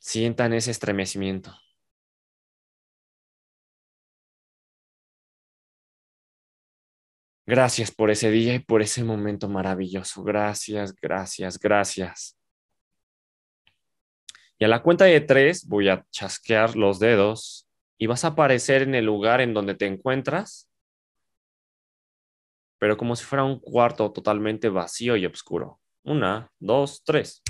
sientan 0.01 0.53
ese 0.53 0.73
estremecimiento. 0.73 1.55
Gracias 7.47 7.91
por 7.93 8.11
ese 8.11 8.31
día 8.31 8.55
y 8.55 8.59
por 8.61 8.83
ese 8.83 9.05
momento 9.05 9.49
maravilloso. 9.49 10.23
Gracias, 10.25 10.95
gracias, 10.95 11.59
gracias. 11.59 12.42
Y 14.63 14.65
a 14.65 14.69
la 14.69 14.81
cuenta 14.81 15.07
de 15.07 15.21
tres 15.21 15.67
voy 15.67 15.89
a 15.89 16.07
chasquear 16.13 16.77
los 16.77 17.01
dedos 17.01 17.69
y 17.99 18.07
vas 18.07 18.25
a 18.25 18.29
aparecer 18.29 18.83
en 18.83 18.95
el 18.95 19.05
lugar 19.05 19.41
en 19.41 19.55
donde 19.55 19.75
te 19.75 19.87
encuentras, 19.87 20.71
pero 22.79 22.97
como 22.97 23.17
si 23.17 23.25
fuera 23.25 23.43
un 23.43 23.59
cuarto 23.59 24.13
totalmente 24.13 24.69
vacío 24.69 25.17
y 25.17 25.27
oscuro. 25.27 25.81
Una, 26.05 26.53
dos, 26.61 27.03
tres. 27.05 27.43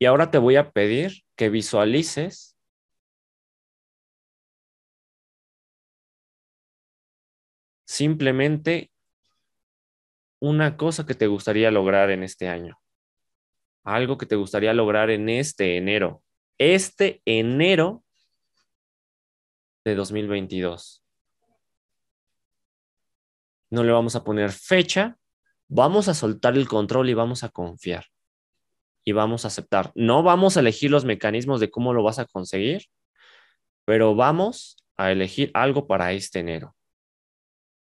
Y 0.00 0.06
ahora 0.06 0.32
te 0.32 0.38
voy 0.38 0.56
a 0.56 0.72
pedir 0.72 1.22
que 1.36 1.50
visualices 1.50 2.58
simplemente 7.86 8.90
una 10.40 10.76
cosa 10.76 11.06
que 11.06 11.14
te 11.14 11.26
gustaría 11.26 11.70
lograr 11.70 12.10
en 12.10 12.22
este 12.22 12.48
año. 12.48 12.78
Algo 13.84 14.18
que 14.18 14.26
te 14.26 14.36
gustaría 14.36 14.72
lograr 14.72 15.10
en 15.10 15.28
este 15.28 15.76
enero. 15.76 16.22
Este 16.58 17.22
enero 17.24 18.04
de 19.84 19.94
2022. 19.94 21.02
No 23.70 23.82
le 23.82 23.92
vamos 23.92 24.16
a 24.16 24.24
poner 24.24 24.52
fecha, 24.52 25.18
vamos 25.68 26.08
a 26.08 26.14
soltar 26.14 26.56
el 26.56 26.68
control 26.68 27.10
y 27.10 27.14
vamos 27.14 27.44
a 27.44 27.48
confiar. 27.48 28.06
Y 29.04 29.12
vamos 29.12 29.44
a 29.44 29.48
aceptar. 29.48 29.92
No 29.94 30.22
vamos 30.22 30.56
a 30.56 30.60
elegir 30.60 30.90
los 30.90 31.04
mecanismos 31.04 31.60
de 31.60 31.70
cómo 31.70 31.92
lo 31.92 32.02
vas 32.02 32.18
a 32.18 32.24
conseguir, 32.24 32.86
pero 33.84 34.14
vamos 34.14 34.76
a 34.96 35.12
elegir 35.12 35.50
algo 35.54 35.86
para 35.86 36.12
este 36.12 36.38
enero. 36.38 36.73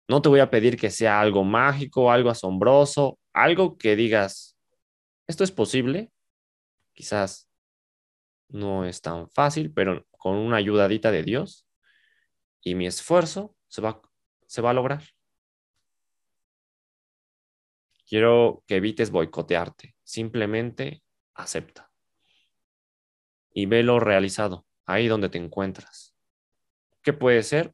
No 0.07 0.21
te 0.21 0.29
voy 0.29 0.39
a 0.39 0.49
pedir 0.51 0.77
que 0.77 0.91
sea 0.91 1.19
algo 1.19 1.43
mágico, 1.43 2.11
algo 2.11 2.29
asombroso, 2.29 3.17
algo 3.33 3.77
que 3.77 3.95
digas, 3.95 4.55
esto 5.27 5.43
es 5.43 5.51
posible. 5.51 6.11
Quizás 6.93 7.49
no 8.49 8.85
es 8.85 9.01
tan 9.01 9.29
fácil, 9.31 9.73
pero 9.73 10.05
con 10.11 10.35
una 10.35 10.57
ayudadita 10.57 11.11
de 11.11 11.23
Dios 11.23 11.65
y 12.61 12.75
mi 12.75 12.87
esfuerzo 12.87 13.55
se 13.67 13.81
va, 13.81 14.01
se 14.47 14.61
va 14.61 14.71
a 14.71 14.73
lograr. 14.73 15.03
Quiero 18.07 18.63
que 18.67 18.75
evites 18.75 19.09
boicotearte. 19.11 19.95
Simplemente 20.03 21.01
acepta. 21.33 21.91
Y 23.51 23.65
velo 23.65 23.99
realizado, 23.99 24.65
ahí 24.85 25.07
donde 25.07 25.29
te 25.29 25.37
encuentras. 25.37 26.13
¿Qué 27.01 27.13
puede 27.13 27.41
ser? 27.41 27.73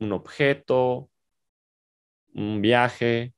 Un 0.00 0.12
objeto, 0.12 1.10
un 2.34 2.60
viaje, 2.60 3.34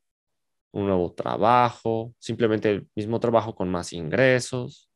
un 0.72 0.86
nuevo 0.86 1.12
trabajo, 1.14 2.14
simplemente 2.18 2.70
el 2.70 2.88
mismo 2.96 3.20
trabajo 3.20 3.54
con 3.54 3.70
más 3.70 3.92
ingresos. 3.92 4.90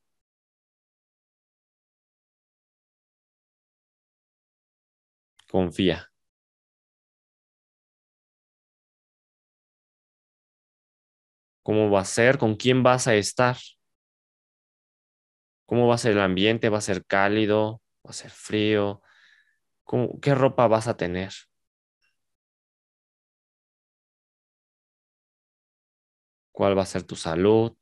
Confía. 5.50 6.08
¿Cómo 11.62 11.90
va 11.90 12.00
a 12.00 12.04
ser? 12.04 12.38
¿Con 12.38 12.54
quién 12.56 12.82
vas 12.82 13.06
a 13.08 13.14
estar? 13.14 13.56
¿Cómo 15.66 15.88
va 15.88 15.94
a 15.96 15.98
ser 15.98 16.12
el 16.12 16.20
ambiente? 16.20 16.68
¿Va 16.68 16.78
a 16.78 16.80
ser 16.80 17.04
cálido? 17.06 17.82
¿Va 18.06 18.10
a 18.10 18.12
ser 18.12 18.30
frío? 18.30 19.02
¿Qué 20.22 20.34
ropa 20.34 20.68
vas 20.68 20.88
a 20.88 20.96
tener? 20.96 21.32
Cuál 26.58 26.76
va 26.78 26.82
a 26.82 26.86
ser 26.92 27.02
tu 27.04 27.16
salud. 27.16 27.76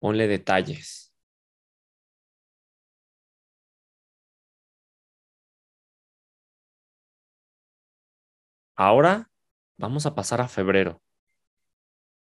Ponle 0.00 0.26
detalles. 0.26 1.12
Ahora 8.76 9.27
Vamos 9.78 10.06
a 10.06 10.14
pasar 10.16 10.40
a 10.40 10.48
febrero. 10.48 11.00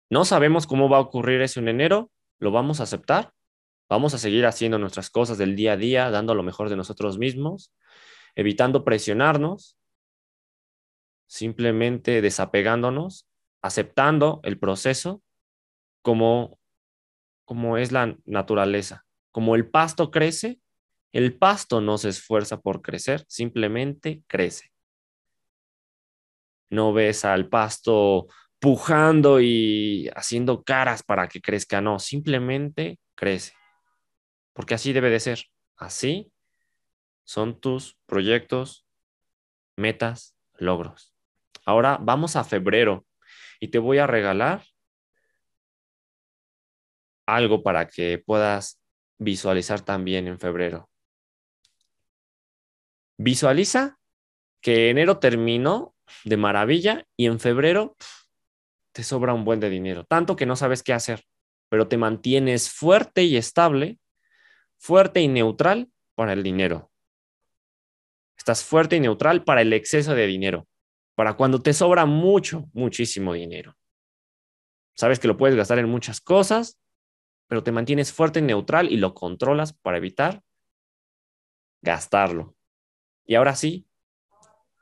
No 0.08 0.24
sabemos 0.24 0.68
cómo 0.68 0.88
va 0.88 0.98
a 0.98 1.00
ocurrir 1.00 1.40
eso 1.42 1.58
en 1.58 1.68
enero, 1.68 2.10
lo 2.38 2.52
vamos 2.52 2.78
a 2.78 2.84
aceptar. 2.84 3.32
Vamos 3.88 4.14
a 4.14 4.18
seguir 4.18 4.46
haciendo 4.46 4.78
nuestras 4.78 5.10
cosas 5.10 5.38
del 5.38 5.56
día 5.56 5.72
a 5.72 5.76
día, 5.76 6.10
dando 6.10 6.36
lo 6.36 6.44
mejor 6.44 6.70
de 6.70 6.76
nosotros 6.76 7.18
mismos, 7.18 7.72
evitando 8.36 8.84
presionarnos, 8.84 9.76
simplemente 11.26 12.22
desapegándonos, 12.22 13.28
aceptando 13.60 14.40
el 14.44 14.58
proceso 14.58 15.20
como, 16.00 16.60
como 17.44 17.76
es 17.76 17.90
la 17.90 18.16
naturaleza. 18.24 19.04
Como 19.32 19.56
el 19.56 19.68
pasto 19.68 20.12
crece, 20.12 20.60
el 21.12 21.36
pasto 21.36 21.80
no 21.80 21.98
se 21.98 22.10
esfuerza 22.10 22.60
por 22.60 22.82
crecer, 22.82 23.24
simplemente 23.26 24.22
crece 24.28 24.71
no 26.72 26.94
ves 26.94 27.26
al 27.26 27.48
pasto 27.48 28.26
pujando 28.58 29.40
y 29.40 30.08
haciendo 30.16 30.62
caras 30.64 31.02
para 31.02 31.28
que 31.28 31.42
crezca, 31.42 31.82
no, 31.82 31.98
simplemente 31.98 32.98
crece. 33.14 33.52
Porque 34.54 34.74
así 34.74 34.92
debe 34.92 35.10
de 35.10 35.20
ser. 35.20 35.44
Así 35.76 36.32
son 37.24 37.60
tus 37.60 37.98
proyectos, 38.06 38.86
metas, 39.76 40.34
logros. 40.54 41.14
Ahora 41.66 41.98
vamos 42.00 42.36
a 42.36 42.44
febrero 42.44 43.04
y 43.60 43.68
te 43.68 43.78
voy 43.78 43.98
a 43.98 44.06
regalar 44.06 44.64
algo 47.26 47.62
para 47.62 47.86
que 47.86 48.18
puedas 48.18 48.80
visualizar 49.18 49.82
también 49.82 50.26
en 50.26 50.38
febrero. 50.38 50.88
Visualiza 53.18 53.98
que 54.62 54.88
enero 54.88 55.18
terminó 55.18 55.94
de 56.24 56.36
maravilla 56.36 57.06
y 57.16 57.26
en 57.26 57.40
febrero 57.40 57.96
te 58.92 59.02
sobra 59.02 59.34
un 59.34 59.44
buen 59.44 59.60
de 59.60 59.70
dinero, 59.70 60.04
tanto 60.04 60.36
que 60.36 60.46
no 60.46 60.56
sabes 60.56 60.82
qué 60.82 60.92
hacer, 60.92 61.24
pero 61.68 61.88
te 61.88 61.96
mantienes 61.96 62.70
fuerte 62.70 63.24
y 63.24 63.36
estable, 63.36 63.98
fuerte 64.78 65.20
y 65.20 65.28
neutral 65.28 65.90
para 66.14 66.32
el 66.32 66.42
dinero. 66.42 66.90
Estás 68.36 68.64
fuerte 68.64 68.96
y 68.96 69.00
neutral 69.00 69.44
para 69.44 69.62
el 69.62 69.72
exceso 69.72 70.14
de 70.14 70.26
dinero, 70.26 70.66
para 71.14 71.34
cuando 71.34 71.60
te 71.60 71.72
sobra 71.72 72.06
mucho, 72.06 72.68
muchísimo 72.72 73.32
dinero. 73.32 73.76
Sabes 74.94 75.18
que 75.18 75.28
lo 75.28 75.36
puedes 75.36 75.56
gastar 75.56 75.78
en 75.78 75.88
muchas 75.88 76.20
cosas, 76.20 76.78
pero 77.46 77.62
te 77.62 77.72
mantienes 77.72 78.12
fuerte 78.12 78.40
y 78.40 78.42
neutral 78.42 78.90
y 78.90 78.96
lo 78.96 79.14
controlas 79.14 79.72
para 79.72 79.96
evitar 79.96 80.42
gastarlo. 81.80 82.54
Y 83.24 83.34
ahora 83.34 83.54
sí, 83.54 83.86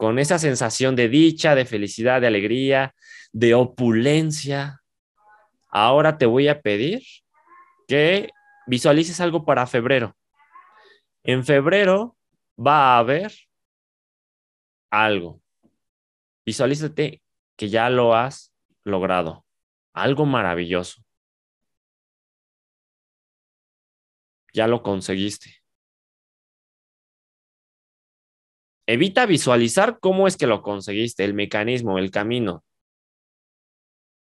con 0.00 0.18
esa 0.18 0.38
sensación 0.38 0.96
de 0.96 1.10
dicha, 1.10 1.54
de 1.54 1.66
felicidad, 1.66 2.22
de 2.22 2.26
alegría, 2.26 2.94
de 3.32 3.52
opulencia, 3.52 4.80
ahora 5.68 6.16
te 6.16 6.24
voy 6.24 6.48
a 6.48 6.62
pedir 6.62 7.02
que 7.86 8.30
visualices 8.66 9.20
algo 9.20 9.44
para 9.44 9.66
febrero. 9.66 10.16
En 11.22 11.44
febrero 11.44 12.16
va 12.58 12.94
a 12.94 12.98
haber 13.00 13.30
algo. 14.88 15.42
Visualízate 16.46 17.20
que 17.54 17.68
ya 17.68 17.90
lo 17.90 18.14
has 18.14 18.54
logrado. 18.84 19.44
Algo 19.92 20.24
maravilloso. 20.24 21.04
Ya 24.54 24.66
lo 24.66 24.82
conseguiste. 24.82 25.59
Evita 28.92 29.24
visualizar 29.24 30.00
cómo 30.00 30.26
es 30.26 30.36
que 30.36 30.48
lo 30.48 30.62
conseguiste, 30.62 31.24
el 31.24 31.32
mecanismo, 31.32 31.96
el 32.00 32.10
camino. 32.10 32.64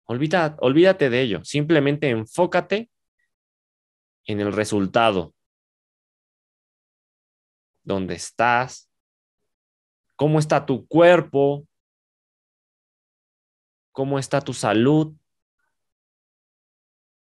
Olvídate 0.03 1.09
de 1.09 1.21
ello. 1.21 1.45
Simplemente 1.45 2.09
enfócate 2.09 2.89
en 4.25 4.41
el 4.41 4.51
resultado. 4.51 5.33
¿Dónde 7.83 8.15
estás? 8.15 8.91
¿Cómo 10.17 10.39
está 10.39 10.65
tu 10.65 10.85
cuerpo? 10.87 11.65
¿Cómo 13.93 14.19
está 14.19 14.41
tu 14.41 14.53
salud? 14.53 15.15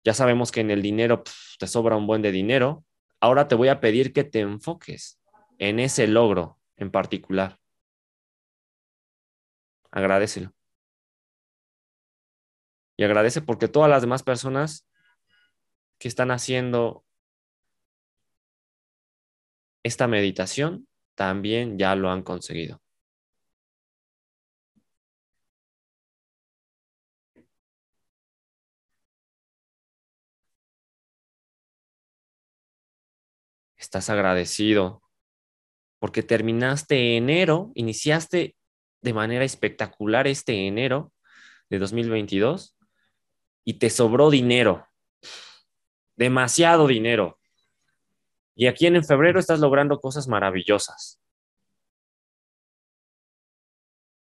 Ya 0.04 0.12
sabemos 0.12 0.52
que 0.52 0.60
en 0.60 0.70
el 0.70 0.82
dinero 0.82 1.22
te 1.58 1.66
sobra 1.66 1.96
un 1.96 2.06
buen 2.06 2.20
de 2.20 2.30
dinero. 2.30 2.84
Ahora 3.20 3.48
te 3.48 3.54
voy 3.54 3.68
a 3.68 3.80
pedir 3.80 4.12
que 4.12 4.22
te 4.22 4.40
enfoques 4.40 5.18
en 5.58 5.80
ese 5.80 6.06
logro, 6.06 6.58
en 6.82 6.90
particular. 6.90 7.58
Agradecelo. 9.90 10.52
Y 12.96 13.04
agradece 13.04 13.40
porque 13.42 13.68
todas 13.68 13.90
las 13.90 14.02
demás 14.02 14.22
personas 14.22 14.86
que 15.98 16.08
están 16.08 16.30
haciendo 16.30 17.04
esta 19.84 20.08
meditación 20.08 20.88
también 21.14 21.78
ya 21.78 21.94
lo 21.94 22.10
han 22.10 22.22
conseguido. 22.22 22.80
Estás 33.76 34.08
agradecido 34.08 35.01
porque 36.02 36.24
terminaste 36.24 37.16
enero, 37.16 37.70
iniciaste 37.76 38.56
de 39.02 39.12
manera 39.12 39.44
espectacular 39.44 40.26
este 40.26 40.66
enero 40.66 41.12
de 41.70 41.78
2022 41.78 42.76
y 43.62 43.74
te 43.74 43.88
sobró 43.88 44.28
dinero, 44.28 44.84
demasiado 46.16 46.88
dinero. 46.88 47.38
Y 48.56 48.66
aquí 48.66 48.88
en 48.88 49.04
febrero 49.04 49.38
estás 49.38 49.60
logrando 49.60 50.00
cosas 50.00 50.26
maravillosas. 50.26 51.22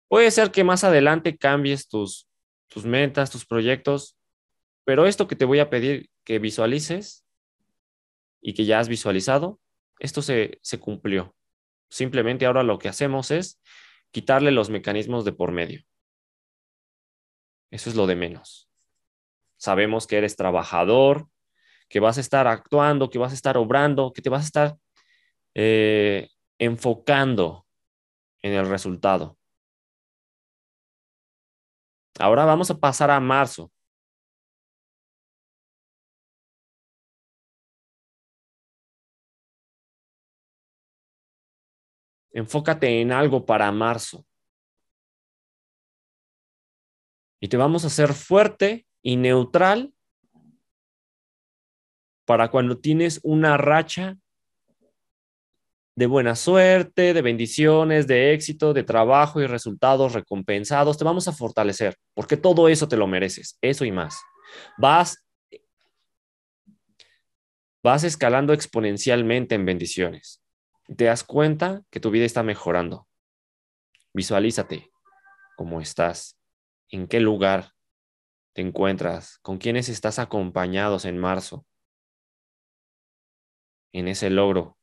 Puede 0.08 0.32
ser 0.32 0.50
que 0.50 0.64
más 0.64 0.82
adelante 0.82 1.38
cambies 1.38 1.86
tus, 1.86 2.28
tus 2.66 2.86
metas, 2.86 3.30
tus 3.30 3.46
proyectos, 3.46 4.18
pero 4.82 5.06
esto 5.06 5.28
que 5.28 5.36
te 5.36 5.44
voy 5.44 5.60
a 5.60 5.70
pedir 5.70 6.10
que 6.24 6.40
visualices 6.40 7.24
y 8.40 8.54
que 8.54 8.64
ya 8.64 8.80
has 8.80 8.88
visualizado, 8.88 9.60
esto 10.00 10.22
se, 10.22 10.58
se 10.60 10.80
cumplió. 10.80 11.36
Simplemente 11.88 12.46
ahora 12.46 12.62
lo 12.62 12.78
que 12.78 12.88
hacemos 12.88 13.30
es 13.30 13.60
quitarle 14.10 14.50
los 14.50 14.70
mecanismos 14.70 15.24
de 15.24 15.32
por 15.32 15.52
medio. 15.52 15.82
Eso 17.70 17.90
es 17.90 17.96
lo 17.96 18.06
de 18.06 18.16
menos. 18.16 18.68
Sabemos 19.56 20.06
que 20.06 20.18
eres 20.18 20.36
trabajador, 20.36 21.28
que 21.88 22.00
vas 22.00 22.18
a 22.18 22.20
estar 22.20 22.46
actuando, 22.46 23.10
que 23.10 23.18
vas 23.18 23.32
a 23.32 23.34
estar 23.34 23.56
obrando, 23.56 24.12
que 24.12 24.22
te 24.22 24.30
vas 24.30 24.42
a 24.42 24.46
estar 24.46 24.76
eh, 25.54 26.28
enfocando 26.58 27.66
en 28.42 28.52
el 28.52 28.68
resultado. 28.68 29.36
Ahora 32.18 32.44
vamos 32.44 32.70
a 32.70 32.78
pasar 32.78 33.10
a 33.10 33.20
marzo. 33.20 33.70
Enfócate 42.38 43.00
en 43.00 43.10
algo 43.10 43.44
para 43.44 43.72
marzo. 43.72 44.24
Y 47.40 47.48
te 47.48 47.56
vamos 47.56 47.82
a 47.82 47.88
hacer 47.88 48.12
fuerte 48.12 48.86
y 49.02 49.16
neutral 49.16 49.92
para 52.24 52.48
cuando 52.48 52.78
tienes 52.78 53.18
una 53.24 53.56
racha 53.56 54.16
de 55.96 56.06
buena 56.06 56.36
suerte, 56.36 57.12
de 57.12 57.22
bendiciones, 57.22 58.06
de 58.06 58.32
éxito, 58.32 58.72
de 58.72 58.84
trabajo 58.84 59.40
y 59.40 59.48
resultados 59.48 60.12
recompensados. 60.12 60.96
Te 60.96 61.02
vamos 61.02 61.26
a 61.26 61.32
fortalecer 61.32 61.96
porque 62.14 62.36
todo 62.36 62.68
eso 62.68 62.86
te 62.86 62.96
lo 62.96 63.08
mereces, 63.08 63.58
eso 63.60 63.84
y 63.84 63.90
más. 63.90 64.22
Vas 64.76 65.26
vas 67.82 68.04
escalando 68.04 68.52
exponencialmente 68.52 69.56
en 69.56 69.64
bendiciones 69.64 70.40
te 70.96 71.04
das 71.04 71.24
cuenta 71.24 71.82
que 71.90 72.00
tu 72.00 72.10
vida 72.10 72.24
está 72.24 72.42
mejorando. 72.42 73.08
Visualízate 74.14 74.90
cómo 75.56 75.80
estás, 75.80 76.38
en 76.88 77.08
qué 77.08 77.20
lugar 77.20 77.72
te 78.54 78.62
encuentras, 78.62 79.38
con 79.40 79.58
quiénes 79.58 79.88
estás 79.88 80.18
acompañados 80.18 81.04
en 81.04 81.18
marzo, 81.18 81.66
en 83.92 84.08
ese 84.08 84.30
logro 84.30 84.77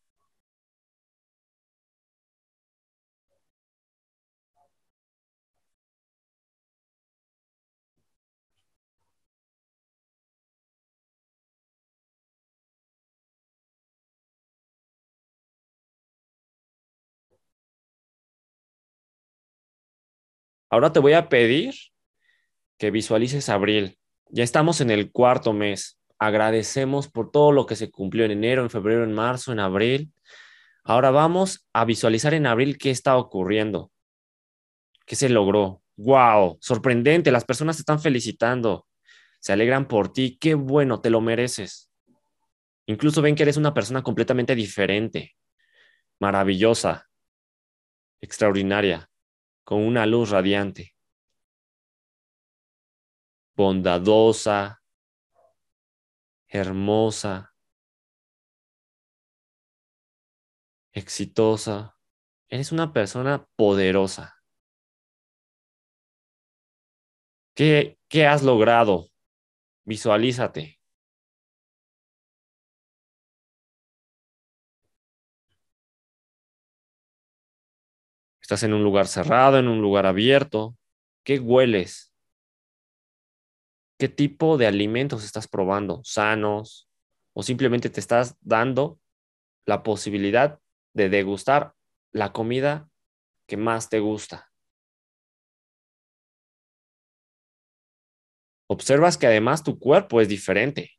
Ahora 20.69 20.91
te 20.91 20.99
voy 20.99 21.13
a 21.13 21.29
pedir 21.29 21.75
que 22.77 22.91
visualices 22.91 23.49
abril. 23.49 23.97
Ya 24.29 24.43
estamos 24.43 24.81
en 24.81 24.89
el 24.89 25.11
cuarto 25.11 25.53
mes. 25.53 25.99
Agradecemos 26.17 27.07
por 27.07 27.31
todo 27.31 27.51
lo 27.51 27.65
que 27.65 27.75
se 27.75 27.91
cumplió 27.91 28.25
en 28.25 28.31
enero, 28.31 28.63
en 28.63 28.69
febrero, 28.69 29.03
en 29.03 29.13
marzo, 29.13 29.51
en 29.51 29.59
abril. 29.59 30.11
Ahora 30.83 31.11
vamos 31.11 31.67
a 31.73 31.85
visualizar 31.85 32.33
en 32.33 32.47
abril 32.47 32.77
qué 32.77 32.89
está 32.89 33.17
ocurriendo. 33.17 33.91
¿Qué 35.05 35.15
se 35.15 35.29
logró? 35.29 35.81
¡Wow! 35.97 36.57
Sorprendente. 36.61 37.31
Las 37.31 37.45
personas 37.45 37.77
te 37.77 37.81
están 37.81 38.01
felicitando. 38.01 38.87
Se 39.39 39.53
alegran 39.53 39.87
por 39.87 40.11
ti. 40.11 40.37
Qué 40.39 40.55
bueno, 40.55 40.99
te 40.99 41.09
lo 41.09 41.21
mereces. 41.21 41.91
Incluso 42.87 43.21
ven 43.21 43.35
que 43.35 43.43
eres 43.43 43.57
una 43.57 43.73
persona 43.73 44.03
completamente 44.03 44.55
diferente, 44.55 45.35
maravillosa, 46.19 47.07
extraordinaria 48.21 49.09
con 49.65 49.81
una 49.81 50.05
luz 50.05 50.29
radiante, 50.29 50.95
bondadosa, 53.55 54.81
hermosa, 56.47 57.53
exitosa. 60.93 61.97
Eres 62.47 62.71
una 62.71 62.93
persona 62.93 63.47
poderosa. 63.55 64.35
¿Qué, 67.55 67.97
qué 68.07 68.27
has 68.27 68.43
logrado? 68.43 69.07
Visualízate. 69.83 70.79
Estás 78.45 78.61
en 78.61 78.75
un 78.75 78.83
lugar 78.83 79.07
cerrado, 79.07 79.57
en 79.57 79.67
un 79.67 79.81
lugar 79.81 80.05
abierto. 80.05 80.77
¿Qué 81.23 81.39
hueles? 81.39 82.13
¿Qué 83.97 84.07
tipo 84.07 84.59
de 84.59 84.67
alimentos 84.67 85.25
estás 85.25 85.47
probando? 85.47 86.01
¿Sanos? 86.03 86.87
¿O 87.33 87.41
simplemente 87.41 87.89
te 87.89 87.99
estás 87.99 88.37
dando 88.41 88.99
la 89.65 89.81
posibilidad 89.81 90.59
de 90.93 91.09
degustar 91.09 91.73
la 92.11 92.33
comida 92.33 92.87
que 93.47 93.57
más 93.57 93.89
te 93.89 93.99
gusta? 93.99 94.51
Observas 98.67 99.17
que 99.17 99.25
además 99.25 99.63
tu 99.63 99.79
cuerpo 99.79 100.21
es 100.21 100.29
diferente. 100.29 100.94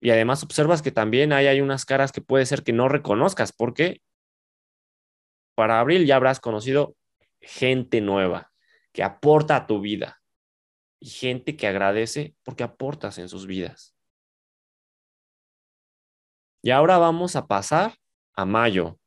Y 0.00 0.10
además 0.10 0.42
observas 0.42 0.82
que 0.82 0.92
también 0.92 1.32
hay, 1.32 1.46
hay 1.46 1.60
unas 1.60 1.84
caras 1.84 2.12
que 2.12 2.20
puede 2.20 2.46
ser 2.46 2.62
que 2.62 2.72
no 2.72 2.88
reconozcas, 2.88 3.52
porque 3.52 4.00
para 5.54 5.80
abril 5.80 6.06
ya 6.06 6.16
habrás 6.16 6.40
conocido 6.40 6.94
gente 7.40 8.00
nueva 8.00 8.52
que 8.92 9.02
aporta 9.02 9.56
a 9.56 9.66
tu 9.66 9.80
vida 9.80 10.20
y 11.00 11.08
gente 11.08 11.56
que 11.56 11.66
agradece 11.66 12.34
porque 12.44 12.62
aportas 12.62 13.18
en 13.18 13.28
sus 13.28 13.46
vidas. 13.46 13.94
Y 16.62 16.70
ahora 16.70 16.98
vamos 16.98 17.36
a 17.36 17.46
pasar 17.46 17.94
a 18.34 18.44
mayo. 18.44 18.98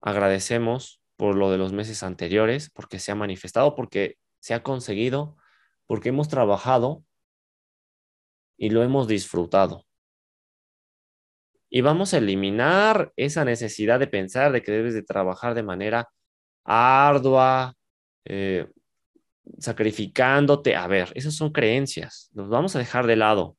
Agradecemos 0.00 1.00
por 1.16 1.36
lo 1.36 1.50
de 1.50 1.58
los 1.58 1.72
meses 1.72 2.02
anteriores, 2.02 2.70
porque 2.70 2.98
se 2.98 3.10
ha 3.10 3.14
manifestado, 3.14 3.74
porque 3.74 4.18
se 4.40 4.54
ha 4.54 4.62
conseguido, 4.62 5.36
porque 5.86 6.10
hemos 6.10 6.28
trabajado 6.28 7.02
y 8.56 8.70
lo 8.70 8.82
hemos 8.82 9.08
disfrutado. 9.08 9.84
Y 11.68 11.80
vamos 11.80 12.14
a 12.14 12.18
eliminar 12.18 13.12
esa 13.16 13.44
necesidad 13.44 13.98
de 13.98 14.06
pensar 14.06 14.52
de 14.52 14.62
que 14.62 14.72
debes 14.72 14.94
de 14.94 15.02
trabajar 15.02 15.54
de 15.54 15.62
manera 15.62 16.08
ardua, 16.64 17.74
eh, 18.24 18.66
sacrificándote. 19.58 20.76
A 20.76 20.86
ver, 20.86 21.12
esas 21.14 21.34
son 21.34 21.52
creencias, 21.52 22.30
los 22.34 22.48
vamos 22.48 22.76
a 22.76 22.78
dejar 22.78 23.06
de 23.06 23.16
lado. 23.16 23.56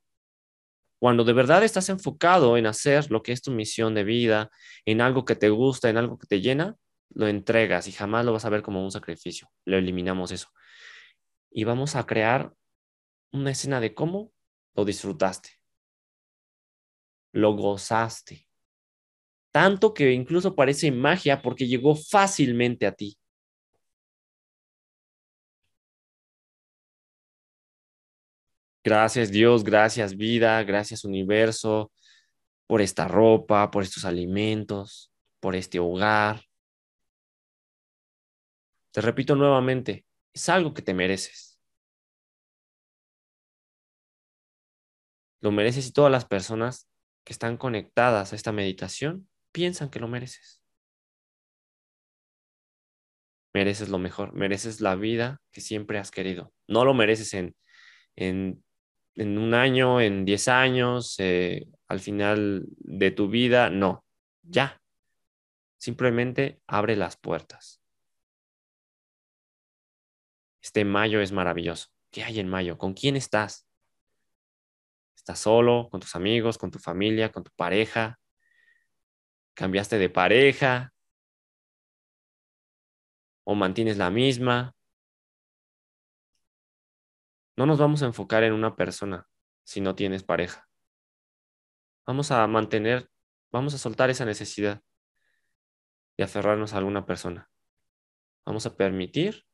Cuando 0.99 1.23
de 1.23 1.33
verdad 1.33 1.63
estás 1.63 1.89
enfocado 1.89 2.57
en 2.57 2.65
hacer 2.65 3.11
lo 3.11 3.21
que 3.21 3.31
es 3.31 3.41
tu 3.41 3.51
misión 3.51 3.93
de 3.93 4.03
vida, 4.03 4.49
en 4.85 5.01
algo 5.01 5.25
que 5.25 5.35
te 5.35 5.49
gusta, 5.49 5.89
en 5.89 5.97
algo 5.97 6.17
que 6.17 6.27
te 6.27 6.41
llena, 6.41 6.75
lo 7.13 7.27
entregas 7.27 7.87
y 7.87 7.91
jamás 7.91 8.25
lo 8.25 8.33
vas 8.33 8.45
a 8.45 8.49
ver 8.49 8.63
como 8.63 8.83
un 8.83 8.91
sacrificio. 8.91 9.49
Lo 9.65 9.77
eliminamos 9.77 10.31
eso. 10.31 10.49
Y 11.51 11.65
vamos 11.65 11.95
a 11.95 12.05
crear 12.05 12.53
una 13.31 13.51
escena 13.51 13.79
de 13.79 13.93
cómo 13.93 14.31
lo 14.77 14.85
disfrutaste, 14.85 15.49
lo 17.33 17.53
gozaste. 17.53 18.47
Tanto 19.51 19.93
que 19.93 20.13
incluso 20.13 20.55
parece 20.55 20.91
magia 20.91 21.41
porque 21.41 21.67
llegó 21.67 21.95
fácilmente 21.95 22.85
a 22.85 22.91
ti. 22.91 23.17
Gracias 28.83 29.31
Dios, 29.31 29.63
gracias 29.63 30.15
vida, 30.15 30.63
gracias 30.63 31.03
universo 31.03 31.91
por 32.67 32.81
esta 32.81 33.07
ropa, 33.07 33.71
por 33.71 33.83
estos 33.83 34.05
alimentos, 34.05 35.11
por 35.39 35.55
este 35.55 35.79
hogar. 35.79 36.43
Te 38.91 39.01
repito 39.01 39.35
nuevamente, 39.35 40.05
es 40.33 40.47
algo 40.49 40.73
que 40.73 40.81
te 40.83 40.93
mereces. 40.93 41.56
Lo 45.39 45.51
mereces 45.51 45.87
y 45.87 45.91
todas 45.91 46.11
las 46.11 46.25
personas 46.25 46.87
que 47.23 47.33
están 47.33 47.57
conectadas 47.57 48.31
a 48.31 48.35
esta 48.35 48.51
meditación 48.51 49.27
piensan 49.51 49.89
que 49.89 49.99
lo 49.99 50.07
mereces. 50.07 50.61
Mereces 53.53 53.89
lo 53.89 53.97
mejor, 53.97 54.33
mereces 54.33 54.81
la 54.81 54.95
vida 54.95 55.41
que 55.51 55.61
siempre 55.61 55.99
has 55.99 56.11
querido. 56.11 56.53
No 56.67 56.85
lo 56.85 56.93
mereces 56.93 57.33
en, 57.33 57.55
en, 58.15 58.63
un 59.15 59.53
año, 59.53 59.99
en 59.99 60.25
diez 60.25 60.47
años, 60.47 61.15
eh, 61.19 61.67
al 61.87 61.99
final 61.99 62.65
de 62.77 63.11
tu 63.11 63.29
vida, 63.29 63.69
no, 63.69 64.05
ya. 64.43 64.79
Simplemente 65.77 66.61
abre 66.67 66.95
las 66.95 67.17
puertas. 67.17 67.81
Este 70.61 70.85
mayo 70.85 71.21
es 71.21 71.31
maravilloso. 71.31 71.87
¿Qué 72.11 72.23
hay 72.23 72.39
en 72.39 72.47
mayo? 72.47 72.77
¿Con 72.77 72.93
quién 72.93 73.15
estás? 73.15 73.66
¿Estás 75.27 75.39
solo, 75.39 75.89
con 75.91 75.99
tus 75.99 76.15
amigos, 76.15 76.57
con 76.57 76.71
tu 76.71 76.79
familia, 76.79 77.33
con 77.33 77.43
tu 77.43 77.51
pareja? 77.51 78.17
¿Cambiaste 79.55 79.97
de 79.97 80.09
pareja? 80.09 80.93
¿O 83.43 83.53
mantienes 83.53 83.97
la 83.97 84.09
misma? 84.09 84.73
No 87.57 87.65
nos 87.65 87.77
vamos 87.77 88.03
a 88.03 88.05
enfocar 88.05 88.45
en 88.45 88.53
una 88.53 88.77
persona 88.77 89.27
si 89.65 89.81
no 89.81 89.95
tienes 89.95 90.23
pareja. 90.23 90.69
Vamos 92.05 92.31
a 92.31 92.47
mantener, 92.47 93.09
vamos 93.51 93.73
a 93.73 93.79
soltar 93.79 94.09
esa 94.09 94.23
necesidad 94.23 94.81
de 96.15 96.23
aferrarnos 96.23 96.71
a 96.71 96.77
alguna 96.77 97.05
persona. 97.05 97.49
Vamos 98.45 98.65
a 98.65 98.77
permitir 98.77 99.45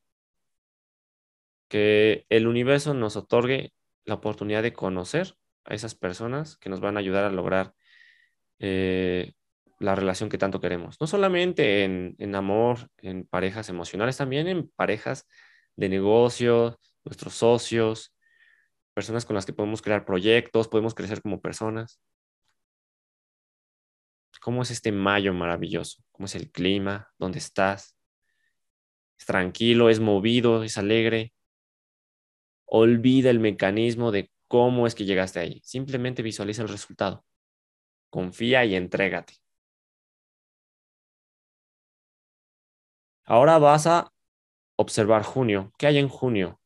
que 1.66 2.26
el 2.28 2.46
universo 2.46 2.94
nos 2.94 3.16
otorgue 3.16 3.74
la 4.04 4.14
oportunidad 4.14 4.62
de 4.62 4.72
conocer 4.72 5.36
a 5.64 5.74
esas 5.74 5.94
personas 5.94 6.56
que 6.56 6.70
nos 6.70 6.80
van 6.80 6.96
a 6.96 7.00
ayudar 7.00 7.24
a 7.24 7.30
lograr 7.30 7.74
eh, 8.58 9.32
la 9.78 9.94
relación 9.94 10.28
que 10.28 10.38
tanto 10.38 10.60
queremos. 10.60 11.00
No 11.00 11.06
solamente 11.06 11.84
en, 11.84 12.14
en, 12.18 12.34
amor, 12.34 12.90
en 12.98 13.26
parejas 13.26 13.68
emocionales, 13.68 14.16
también 14.16 14.48
en 14.48 14.68
parejas 14.68 15.26
de 15.76 15.88
negocio, 15.88 16.78
nuestros 17.04 17.34
socios, 17.34 18.14
personas 18.94 19.24
con 19.26 19.34
las 19.34 19.44
que 19.44 19.52
podemos 19.52 19.82
crear 19.82 20.04
proyectos, 20.04 20.68
podemos 20.68 20.94
crecer 20.94 21.20
como 21.20 21.40
personas. 21.40 22.00
¿Cómo 24.40 24.62
es 24.62 24.70
este 24.70 24.92
mayo 24.92 25.32
maravilloso? 25.32 26.02
¿Cómo 26.12 26.26
es 26.26 26.34
el 26.34 26.50
clima? 26.50 27.10
¿Dónde 27.18 27.38
estás? 27.38 27.96
¿Es 29.18 29.26
tranquilo? 29.26 29.90
¿Es 29.90 30.00
movido? 30.00 30.62
¿Es 30.62 30.78
alegre? 30.78 31.32
Olvida 32.66 33.30
el 33.30 33.40
mecanismo 33.40 34.10
de 34.10 34.30
cómo 34.48 34.86
es 34.86 34.94
que 34.94 35.04
llegaste 35.04 35.40
ahí. 35.40 35.60
Simplemente 35.64 36.22
visualiza 36.22 36.62
el 36.62 36.68
resultado. 36.68 37.24
Confía 38.10 38.64
y 38.64 38.74
entrégate. 38.76 39.34
Ahora 43.26 43.58
vas 43.58 43.86
a 43.86 44.12
observar 44.76 45.22
junio. 45.24 45.72
¿Qué 45.78 45.86
hay 45.86 45.98
en 45.98 46.08
junio? 46.08 46.60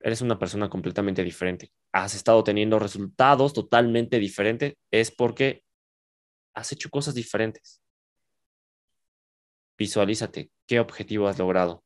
Eres 0.00 0.20
una 0.20 0.38
persona 0.38 0.68
completamente 0.70 1.22
diferente. 1.24 1.72
Has 1.92 2.14
estado 2.14 2.44
teniendo 2.44 2.78
resultados 2.78 3.52
totalmente 3.52 4.18
diferentes. 4.18 4.74
Es 4.90 5.10
porque 5.10 5.64
has 6.54 6.72
hecho 6.72 6.90
cosas 6.90 7.14
diferentes. 7.14 7.82
Visualízate. 9.78 10.50
¿Qué 10.66 10.80
objetivo 10.80 11.28
has 11.28 11.38
logrado? 11.38 11.85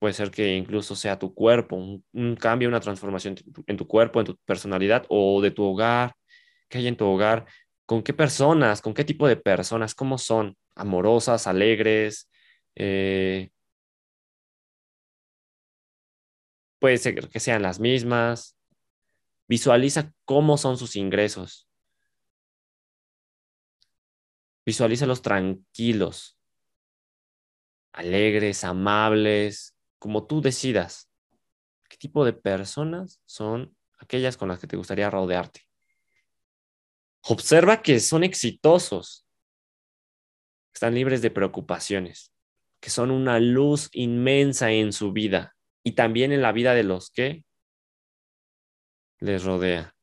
Puede 0.00 0.14
ser 0.14 0.30
que 0.30 0.56
incluso 0.56 0.96
sea 0.96 1.18
tu 1.18 1.34
cuerpo, 1.34 1.76
un, 1.76 2.36
cambio, 2.36 2.68
una 2.68 2.80
transformación 2.80 3.36
en 3.66 3.76
tu, 3.76 3.86
cuerpo, 3.86 4.20
en 4.20 4.26
tu 4.26 4.36
personalidad 4.46 5.04
o 5.10 5.42
de 5.42 5.50
tu 5.50 5.62
hogar. 5.62 6.16
¿Qué 6.70 6.78
hay 6.78 6.86
en 6.88 6.96
tu 6.96 7.04
hogar? 7.06 7.46
¿Con 7.84 8.02
qué 8.02 8.14
personas? 8.14 8.80
¿Con 8.80 8.94
qué 8.94 9.04
tipo 9.04 9.28
de 9.28 9.36
personas? 9.36 9.94
¿Cómo 9.94 10.16
son? 10.16 10.56
¿Amorosas, 10.74 11.46
alegres? 11.46 12.30
Eh, 12.76 13.50
puede 16.78 16.96
ser 16.96 17.28
que 17.28 17.40
sean 17.40 17.60
las 17.60 17.78
mismas. 17.78 18.56
Visualiza 19.48 20.14
cómo 20.24 20.56
son 20.56 20.78
sus 20.78 20.96
ingresos. 20.96 21.68
Visualízalos 24.64 25.20
tranquilos, 25.20 26.38
alegres, 27.92 28.64
amables, 28.64 29.74
como 30.00 30.26
tú 30.26 30.40
decidas 30.40 31.12
qué 31.88 31.96
tipo 31.96 32.24
de 32.24 32.32
personas 32.32 33.20
son 33.26 33.76
aquellas 33.98 34.36
con 34.36 34.48
las 34.48 34.58
que 34.58 34.66
te 34.66 34.76
gustaría 34.76 35.10
rodearte. 35.10 35.60
Observa 37.22 37.82
que 37.82 38.00
son 38.00 38.24
exitosos, 38.24 39.26
están 40.72 40.94
libres 40.94 41.20
de 41.20 41.30
preocupaciones, 41.30 42.32
que 42.80 42.88
son 42.88 43.10
una 43.10 43.38
luz 43.38 43.90
inmensa 43.92 44.72
en 44.72 44.92
su 44.92 45.12
vida 45.12 45.54
y 45.84 45.92
también 45.92 46.32
en 46.32 46.40
la 46.40 46.52
vida 46.52 46.72
de 46.72 46.84
los 46.84 47.10
que 47.10 47.44
les 49.18 49.44
rodea. 49.44 49.94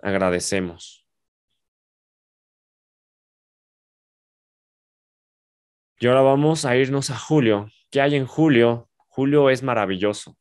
Agradecemos. 0.00 1.03
Y 6.04 6.06
ahora 6.06 6.20
vamos 6.20 6.66
a 6.66 6.76
irnos 6.76 7.08
a 7.08 7.16
julio. 7.16 7.70
¿Qué 7.90 8.02
hay 8.02 8.14
en 8.14 8.26
julio? 8.26 8.90
Julio 9.08 9.48
es 9.48 9.62
maravilloso. 9.62 10.36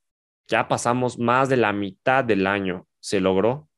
Ya 0.45 0.67
pasamos 0.67 1.17
más 1.17 1.47
de 1.47 1.55
la 1.55 1.71
mitad 1.71 2.25
del 2.25 2.47
año. 2.47 2.85
¿Se 2.99 3.21
logró? 3.21 3.69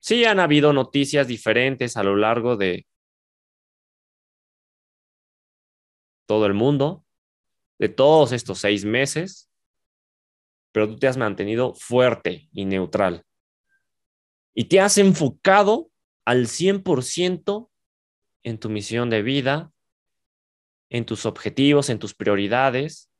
Sí, 0.00 0.24
han 0.24 0.40
habido 0.40 0.72
noticias 0.72 1.28
diferentes 1.28 1.96
a 1.96 2.02
lo 2.02 2.16
largo 2.16 2.56
de 2.56 2.88
todo 6.26 6.46
el 6.46 6.54
mundo, 6.54 7.04
de 7.78 7.88
todos 7.88 8.32
estos 8.32 8.58
seis 8.58 8.84
meses, 8.84 9.48
pero 10.72 10.88
tú 10.88 10.98
te 10.98 11.06
has 11.06 11.16
mantenido 11.16 11.72
fuerte 11.74 12.48
y 12.50 12.64
neutral. 12.64 13.24
Y 14.54 14.64
te 14.64 14.80
has 14.80 14.98
enfocado 14.98 15.92
al 16.24 16.48
100% 16.48 17.70
en 18.48 18.58
tu 18.58 18.70
misión 18.70 19.10
de 19.10 19.22
vida, 19.22 19.72
en 20.88 21.04
tus 21.04 21.26
objetivos, 21.26 21.90
en 21.90 21.98
tus 21.98 22.14
prioridades, 22.14 23.10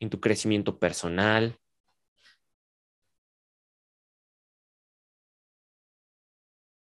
en 0.00 0.10
tu 0.10 0.20
crecimiento 0.20 0.78
personal. 0.78 1.58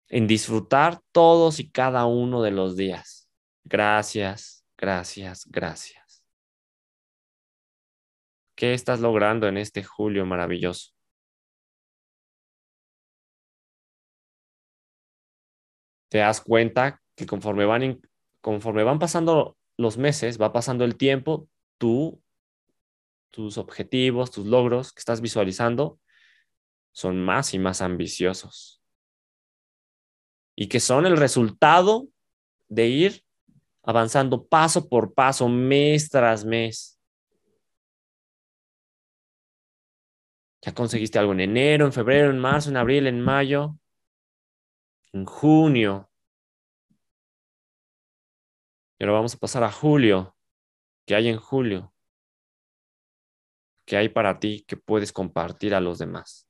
En 0.08 0.28
disfrutar 0.28 1.02
todos 1.12 1.60
y 1.60 1.70
cada 1.70 2.06
uno 2.06 2.42
de 2.42 2.52
los 2.52 2.78
días. 2.78 3.30
Gracias, 3.66 4.66
gracias, 4.78 5.46
gracias. 5.48 6.24
¿Qué 8.56 8.74
estás 8.74 9.02
logrando 9.02 9.48
en 9.50 9.58
este 9.58 9.84
julio 9.84 10.26
maravilloso? 10.26 10.94
Te 16.10 16.20
das 16.20 16.40
cuenta 16.40 17.02
que 17.18 17.26
conforme 17.26 17.66
van, 17.66 18.00
conforme 18.42 18.84
van 18.84 19.00
pasando 19.00 19.58
los 19.76 19.98
meses, 19.98 20.40
va 20.40 20.54
pasando 20.54 20.86
el 20.86 20.96
tiempo, 20.96 21.50
tú, 21.80 22.22
tus 23.32 23.58
objetivos, 23.58 24.32
tus 24.32 24.46
logros 24.46 24.94
que 24.94 25.00
estás 25.00 25.20
visualizando 25.20 26.00
son 26.92 27.20
más 27.20 27.56
y 27.56 27.60
más 27.60 27.82
ambiciosos. 27.82 28.82
Y 30.56 30.68
que 30.68 30.80
son 30.80 31.08
el 31.08 31.18
resultado 31.18 32.08
de 32.70 32.88
ir 32.88 33.24
avanzando 33.82 34.46
paso 34.46 34.88
por 34.88 35.14
paso, 35.16 35.50
mes 35.50 36.10
tras 36.10 36.46
mes. 36.46 37.00
Ya 40.62 40.74
conseguiste 40.74 41.18
algo 41.18 41.32
en 41.32 41.40
enero, 41.40 41.86
en 41.86 41.94
febrero, 41.94 42.30
en 42.30 42.40
marzo, 42.40 42.70
en 42.70 42.78
abril, 42.78 43.08
en 43.08 43.22
mayo, 43.22 43.76
en 45.14 45.26
junio. 45.26 46.12
Y 49.00 49.04
ahora 49.04 49.14
vamos 49.14 49.36
a 49.36 49.38
pasar 49.38 49.64
a 49.64 49.72
julio. 49.72 50.36
¿Qué 51.06 51.16
hay 51.16 51.30
en 51.30 51.38
julio? 51.38 51.94
¿Qué 53.86 53.96
hay 53.96 54.10
para 54.10 54.40
ti 54.40 54.66
que 54.68 54.76
puedes 54.76 55.14
compartir 55.14 55.74
a 55.76 55.80
los 55.82 56.00
demás? 56.00 56.48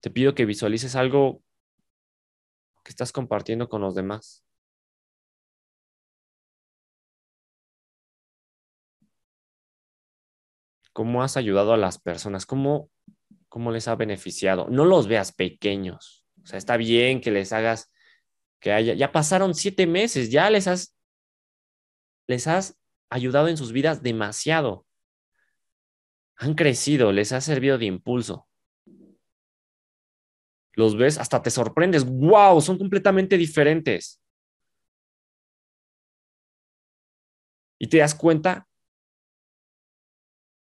Te 0.00 0.10
pido 0.10 0.34
que 0.34 0.44
visualices 0.46 0.96
algo 0.96 1.42
que 2.84 2.90
estás 2.90 3.12
compartiendo 3.12 3.68
con 3.68 3.82
los 3.82 3.94
demás. 3.94 4.44
¿Cómo 10.92 11.22
has 11.22 11.36
ayudado 11.36 11.72
a 11.72 11.76
las 11.76 11.98
personas? 11.98 12.46
¿Cómo, 12.46 12.90
cómo 13.48 13.70
les 13.70 13.86
ha 13.88 13.94
beneficiado? 13.94 14.68
No 14.68 14.84
los 14.84 15.06
veas 15.06 15.30
pequeños. 15.32 16.17
O 16.48 16.50
sea, 16.50 16.56
está 16.56 16.78
bien 16.78 17.20
que 17.20 17.30
les 17.30 17.52
hagas, 17.52 17.92
que 18.58 18.72
haya, 18.72 18.94
ya 18.94 19.12
pasaron 19.12 19.54
siete 19.54 19.86
meses, 19.86 20.30
ya 20.30 20.48
les 20.48 20.66
has, 20.66 20.96
les 22.26 22.46
has 22.46 22.80
ayudado 23.10 23.48
en 23.48 23.58
sus 23.58 23.70
vidas 23.70 24.02
demasiado. 24.02 24.86
Han 26.36 26.54
crecido, 26.54 27.12
les 27.12 27.32
ha 27.32 27.42
servido 27.42 27.76
de 27.76 27.84
impulso. 27.84 28.48
Los 30.72 30.96
ves, 30.96 31.18
hasta 31.18 31.42
te 31.42 31.50
sorprendes. 31.50 32.06
¡Wow! 32.06 32.62
Son 32.62 32.78
completamente 32.78 33.36
diferentes. 33.36 34.18
Y 37.78 37.88
te 37.88 37.98
das 37.98 38.14
cuenta 38.14 38.66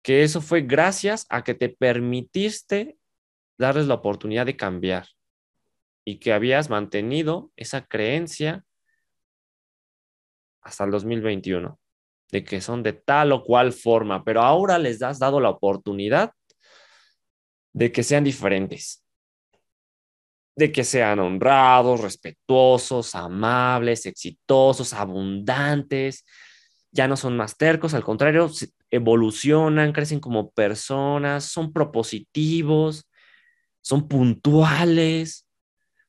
que 0.02 0.22
eso 0.22 0.42
fue 0.42 0.60
gracias 0.60 1.24
a 1.30 1.42
que 1.42 1.54
te 1.54 1.70
permitiste 1.70 2.98
darles 3.56 3.86
la 3.86 3.94
oportunidad 3.94 4.44
de 4.44 4.58
cambiar 4.58 5.06
y 6.04 6.18
que 6.18 6.32
habías 6.32 6.70
mantenido 6.70 7.50
esa 7.56 7.86
creencia 7.86 8.64
hasta 10.62 10.84
el 10.84 10.90
2021, 10.90 11.78
de 12.30 12.44
que 12.44 12.60
son 12.60 12.82
de 12.82 12.92
tal 12.92 13.32
o 13.32 13.42
cual 13.42 13.72
forma, 13.72 14.24
pero 14.24 14.42
ahora 14.42 14.78
les 14.78 15.02
has 15.02 15.18
dado 15.18 15.40
la 15.40 15.50
oportunidad 15.50 16.32
de 17.72 17.90
que 17.90 18.02
sean 18.02 18.24
diferentes, 18.24 19.04
de 20.56 20.70
que 20.70 20.84
sean 20.84 21.18
honrados, 21.18 22.00
respetuosos, 22.00 23.14
amables, 23.14 24.06
exitosos, 24.06 24.92
abundantes, 24.92 26.24
ya 26.90 27.08
no 27.08 27.16
son 27.16 27.36
más 27.36 27.56
tercos, 27.56 27.94
al 27.94 28.04
contrario, 28.04 28.50
evolucionan, 28.90 29.92
crecen 29.92 30.20
como 30.20 30.50
personas, 30.50 31.44
son 31.44 31.72
propositivos, 31.72 33.08
son 33.80 34.06
puntuales, 34.06 35.46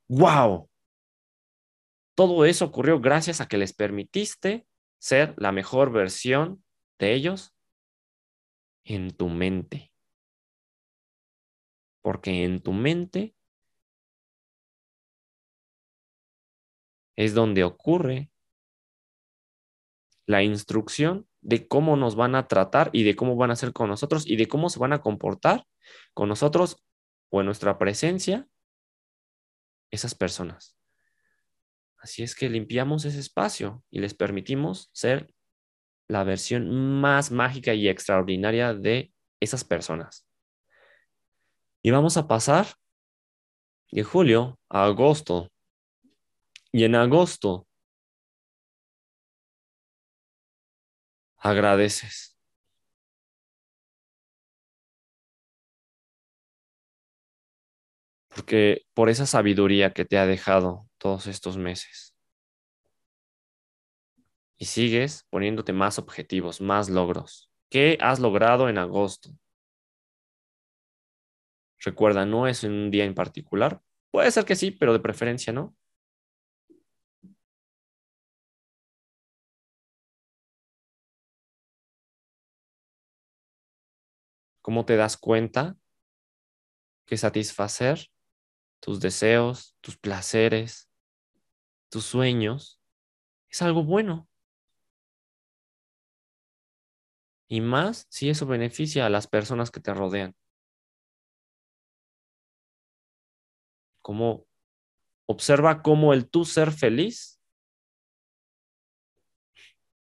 ¡Wow! 0.08 0.70
Todo 2.16 2.46
eso 2.46 2.66
ocurrió 2.66 3.00
gracias 3.00 3.42
a 3.42 3.48
que 3.48 3.58
les 3.58 3.74
permitiste 3.74 4.68
ser 5.00 5.34
la 5.38 5.52
mejor 5.52 5.92
versión 5.92 6.64
de 7.00 7.14
ellos 7.14 7.54
en 8.84 9.12
tu 9.12 9.30
mente. 9.30 9.92
Porque 12.02 12.44
en 12.44 12.62
tu 12.62 12.74
mente 12.74 13.34
es 17.16 17.34
donde 17.34 17.64
ocurre 17.64 18.30
la 20.26 20.44
instrucción 20.44 21.28
de 21.42 21.68
cómo 21.68 21.98
nos 21.98 22.16
van 22.16 22.36
a 22.36 22.48
tratar 22.48 22.90
y 22.94 23.04
de 23.04 23.16
cómo 23.16 23.36
van 23.36 23.52
a 23.52 23.56
ser 23.56 23.74
con 23.74 23.90
nosotros 23.90 24.26
y 24.26 24.38
de 24.38 24.48
cómo 24.48 24.70
se 24.70 24.80
van 24.80 24.94
a 24.94 25.02
comportar 25.02 25.66
con 26.14 26.30
nosotros 26.30 26.78
o 27.30 27.42
en 27.42 27.46
nuestra 27.48 27.78
presencia 27.78 28.48
esas 29.94 30.16
personas. 30.16 30.76
Así 31.98 32.24
es 32.24 32.36
que 32.36 32.50
limpiamos 32.50 33.06
ese 33.06 33.20
espacio 33.20 33.84
y 33.90 34.00
les 34.00 34.14
permitimos 34.14 34.90
ser 34.92 35.34
la 36.08 36.24
versión 36.24 37.00
más 37.00 37.32
mágica 37.32 37.74
y 37.74 37.88
extraordinaria 37.88 38.74
de 38.74 39.14
esas 39.40 39.64
personas. 39.64 40.28
Y 41.82 41.92
vamos 41.92 42.18
a 42.18 42.28
pasar 42.28 42.68
de 43.92 44.04
julio 44.04 44.60
a 44.70 44.86
agosto. 44.86 45.52
Y 46.72 46.84
en 46.86 46.96
agosto 46.96 47.68
agradeces. 51.38 52.33
Porque 58.36 58.86
por 58.94 59.10
esa 59.10 59.26
sabiduría 59.26 59.94
que 59.94 60.06
te 60.06 60.18
ha 60.18 60.26
dejado 60.26 60.90
todos 60.98 61.28
estos 61.28 61.58
meses. 61.58 62.16
Y 64.58 64.66
sigues 64.66 65.26
poniéndote 65.30 65.74
más 65.74 66.00
objetivos, 66.00 66.62
más 66.62 66.90
logros. 66.90 67.52
¿Qué 67.70 67.98
has 68.02 68.20
logrado 68.20 68.70
en 68.70 68.78
agosto? 68.78 69.30
Recuerda, 71.80 72.26
no 72.26 72.48
es 72.48 72.64
en 72.64 72.72
un 72.72 72.92
día 72.92 73.06
en 73.06 73.14
particular. 73.14 73.82
Puede 74.12 74.32
ser 74.32 74.46
que 74.46 74.56
sí, 74.56 74.72
pero 74.72 74.94
de 74.94 75.00
preferencia 75.00 75.52
no. 75.52 75.76
¿Cómo 84.62 84.86
te 84.86 84.96
das 84.96 85.18
cuenta 85.18 85.76
que 87.06 87.18
satisfacer 87.18 88.13
tus 88.84 89.00
deseos, 89.00 89.78
tus 89.80 89.96
placeres, 89.96 90.90
tus 91.88 92.04
sueños, 92.04 92.82
es 93.50 93.62
algo 93.62 93.86
bueno. 93.86 94.28
Y 97.48 97.62
más 97.62 98.08
si 98.10 98.30
eso 98.30 98.46
beneficia 98.46 99.06
a 99.06 99.10
las 99.10 99.26
personas 99.26 99.72
que 99.72 99.80
te 99.80 99.94
rodean. 99.94 100.36
Como 104.02 104.46
observa 105.28 105.82
cómo 105.82 106.12
el 106.12 106.30
tú 106.30 106.44
ser 106.44 106.74
feliz 106.74 107.42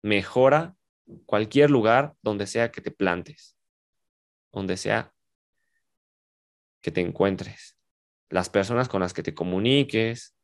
mejora 0.01 0.75
cualquier 1.27 1.69
lugar 1.69 2.17
donde 2.23 2.47
sea 2.47 2.71
que 2.71 2.81
te 2.81 2.91
plantes, 2.91 3.59
donde 4.53 4.79
sea 4.79 5.12
que 6.81 6.91
te 6.91 7.03
encuentres 7.03 7.75
las 8.29 8.51
personas 8.51 8.89
con 8.89 9.01
las 9.01 9.12
que 9.12 9.22
te 9.22 9.35
comuniques, 9.35 10.35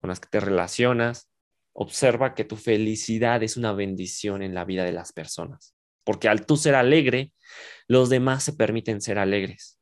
con 0.00 0.08
las 0.08 0.20
que 0.20 0.28
te 0.28 0.40
relacionas. 0.40 1.30
Observa 1.72 2.34
que 2.34 2.44
tu 2.44 2.56
felicidad 2.56 3.42
es 3.42 3.56
una 3.56 3.72
bendición 3.72 4.42
en 4.42 4.54
la 4.54 4.64
vida 4.64 4.84
de 4.84 4.92
las 4.92 5.12
personas, 5.12 5.74
porque 6.04 6.28
al 6.28 6.44
tú 6.44 6.56
ser 6.56 6.74
alegre, 6.74 7.32
los 7.86 8.08
demás 8.08 8.42
se 8.42 8.52
permiten 8.54 9.00
ser 9.00 9.18
alegres. 9.18 9.78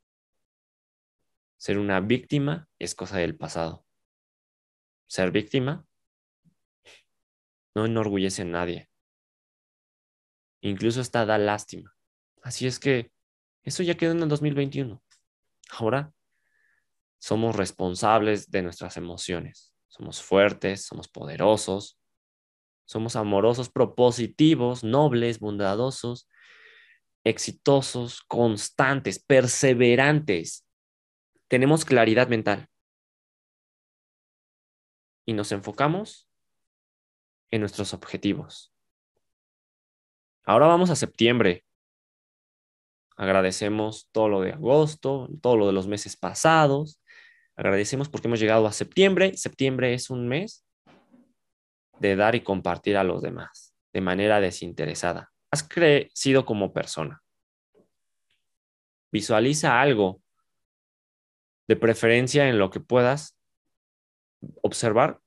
Ser 1.57 1.79
una 1.79 2.01
víctima 2.01 2.69
es 2.79 2.95
cosa 2.95 3.19
del 3.19 3.37
pasado. 3.37 3.87
Ser 5.07 5.31
víctima 5.31 5.87
no 7.75 7.87
enorgullece 7.87 8.43
a 8.43 8.47
nadie. 8.47 8.91
Incluso 10.61 11.01
hasta 11.01 11.25
da 11.25 11.39
lástima. 11.39 11.95
Así 12.43 12.67
es 12.67 12.79
que 12.79 13.11
eso 13.63 13.83
ya 13.83 13.97
quedó 13.97 14.13
en 14.13 14.23
el 14.23 14.29
2021. 14.29 15.03
Ahora 15.71 16.13
somos 17.19 17.57
responsables 17.57 18.51
de 18.51 18.63
nuestras 18.63 18.97
emociones. 18.97 19.73
Somos 19.89 20.23
fuertes, 20.23 20.85
somos 20.85 21.09
poderosos, 21.09 21.99
somos 22.85 23.17
amorosos, 23.17 23.69
propositivos, 23.69 24.85
nobles, 24.85 25.41
bondadosos, 25.41 26.29
exitosos, 27.25 28.23
constantes, 28.23 29.19
perseverantes. 29.19 30.65
Tenemos 31.49 31.85
claridad 31.85 32.29
mental. 32.29 32.69
Y 35.25 35.33
nos 35.33 35.51
enfocamos 35.51 36.29
en 37.51 37.61
nuestros 37.61 37.93
objetivos. 37.95 38.73
Ahora 40.45 40.67
vamos 40.67 40.91
a 40.91 40.97
septiembre. 40.97 41.65
Agradecemos 43.17 44.09
todo 44.13 44.29
lo 44.29 44.41
de 44.43 44.53
agosto, 44.53 45.29
todo 45.41 45.57
lo 45.57 45.67
de 45.67 45.73
los 45.73 45.89
meses 45.89 46.17
pasados. 46.17 47.01
Agradecemos 47.57 48.09
porque 48.09 48.29
hemos 48.29 48.39
llegado 48.39 48.67
a 48.67 48.73
septiembre. 48.73 49.37
Septiembre 49.37 49.95
es 49.95 50.11
un 50.11 50.29
mes 50.29 50.65
de 51.99 52.15
dar 52.15 52.35
y 52.35 52.43
compartir 52.43 52.97
a 52.97 53.05
los 53.05 53.23
demás 53.23 53.75
de 53.93 54.03
manera 54.03 54.41
desinteresada. 54.41 55.33
Has 55.51 55.63
crecido 55.63 56.45
como 56.45 56.75
persona. 56.75 57.23
Visualiza 59.11 59.81
algo, 59.81 60.21
de 61.67 61.77
preferencia 61.77 62.49
en 62.49 62.59
lo 62.59 62.71
que 62.71 62.81
puedas 62.81 63.39
observar 64.63 65.21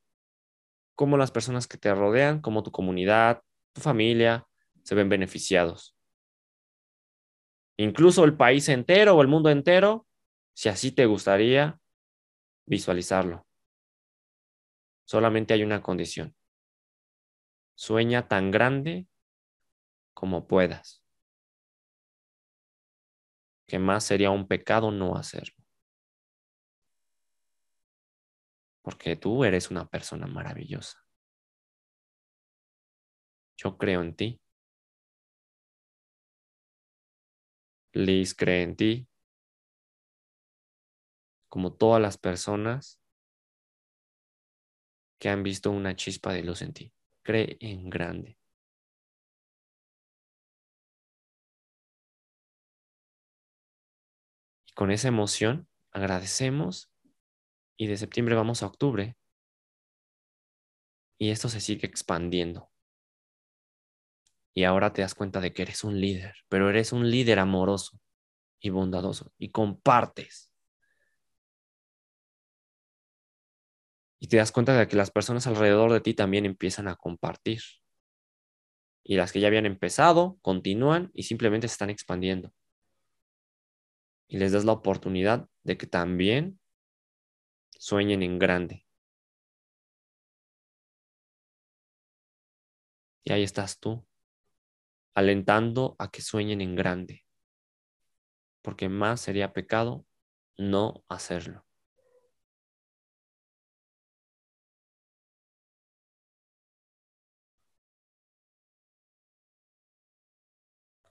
cómo 0.95 1.17
las 1.17 1.31
personas 1.31 1.67
que 1.67 1.77
te 1.77 1.93
rodean, 1.93 2.41
como 2.41 2.61
tu 2.61 2.71
comunidad, 2.71 3.41
tu 3.73 3.81
familia, 3.81 4.45
se 4.83 4.93
ven 4.93 5.09
beneficiados. 5.09 5.95
Incluso 7.77 8.23
el 8.23 8.37
país 8.37 8.69
entero 8.69 9.15
o 9.15 9.21
el 9.21 9.27
mundo 9.27 9.49
entero, 9.49 10.05
si 10.53 10.69
así 10.69 10.91
te 10.91 11.07
gustaría 11.07 11.79
visualizarlo. 12.69 13.47
Solamente 15.03 15.55
hay 15.55 15.63
una 15.63 15.81
condición. 15.81 16.35
Sueña 17.75 18.27
tan 18.27 18.51
grande 18.51 19.07
como 20.13 20.47
puedas. 20.47 21.03
Que 23.65 23.79
más 23.79 24.03
sería 24.03 24.29
un 24.29 24.47
pecado 24.47 24.91
no 24.91 25.15
hacerlo. 25.15 25.55
Porque 28.83 29.15
tú 29.15 29.43
eres 29.43 29.71
una 29.71 29.87
persona 29.87 30.27
maravillosa. 30.27 30.99
Yo 33.57 33.77
creo 33.77 34.01
en 34.01 34.15
ti. 34.15 34.39
Liz 37.93 38.35
cree 38.35 38.61
en 38.61 38.75
ti. 38.75 39.07
Como 41.49 41.73
todas 41.73 42.01
las 42.01 42.17
personas 42.17 42.99
que 45.19 45.29
han 45.29 45.43
visto 45.43 45.69
una 45.69 45.95
chispa 45.95 46.33
de 46.33 46.43
luz 46.43 46.61
en 46.61 46.73
ti. 46.73 46.93
Cree 47.21 47.57
en 47.59 47.89
grande. 47.89 48.37
Y 54.65 54.71
con 54.73 54.91
esa 54.91 55.09
emoción 55.09 55.67
agradecemos 55.91 56.89
y 57.77 57.87
de 57.87 57.97
septiembre 57.97 58.35
vamos 58.35 58.63
a 58.63 58.67
octubre. 58.67 59.17
Y 61.17 61.31
esto 61.31 61.49
se 61.49 61.59
sigue 61.59 61.85
expandiendo. 61.85 62.71
Y 64.53 64.63
ahora 64.63 64.93
te 64.93 65.01
das 65.01 65.15
cuenta 65.15 65.41
de 65.41 65.53
que 65.53 65.61
eres 65.61 65.83
un 65.83 65.99
líder, 65.99 66.35
pero 66.47 66.69
eres 66.69 66.93
un 66.93 67.09
líder 67.09 67.39
amoroso 67.39 67.99
y 68.59 68.69
bondadoso 68.69 69.33
y 69.37 69.51
compartes. 69.51 70.48
Y 74.19 74.27
te 74.27 74.37
das 74.37 74.51
cuenta 74.51 74.77
de 74.77 74.87
que 74.87 74.97
las 74.97 75.11
personas 75.11 75.47
alrededor 75.47 75.91
de 75.93 76.01
ti 76.01 76.13
también 76.13 76.45
empiezan 76.45 76.87
a 76.87 76.95
compartir. 76.95 77.61
Y 79.03 79.15
las 79.15 79.31
que 79.31 79.39
ya 79.39 79.47
habían 79.47 79.65
empezado 79.65 80.37
continúan 80.41 81.09
y 81.13 81.23
simplemente 81.23 81.67
se 81.67 81.73
están 81.73 81.89
expandiendo. 81.89 82.53
Y 84.27 84.37
les 84.37 84.51
das 84.51 84.65
la 84.65 84.73
oportunidad 84.73 85.47
de 85.63 85.77
que 85.77 85.87
también 85.87 86.59
sueñen 87.79 88.21
en 88.21 88.37
grande. 88.37 88.85
Y 93.23 93.31
ahí 93.31 93.43
estás 93.43 93.79
tú, 93.79 94.05
alentando 95.13 95.95
a 95.99 96.09
que 96.11 96.21
sueñen 96.21 96.61
en 96.61 96.75
grande, 96.75 97.25
porque 98.61 98.89
más 98.89 99.21
sería 99.21 99.53
pecado 99.53 100.05
no 100.57 101.03
hacerlo. 101.07 101.68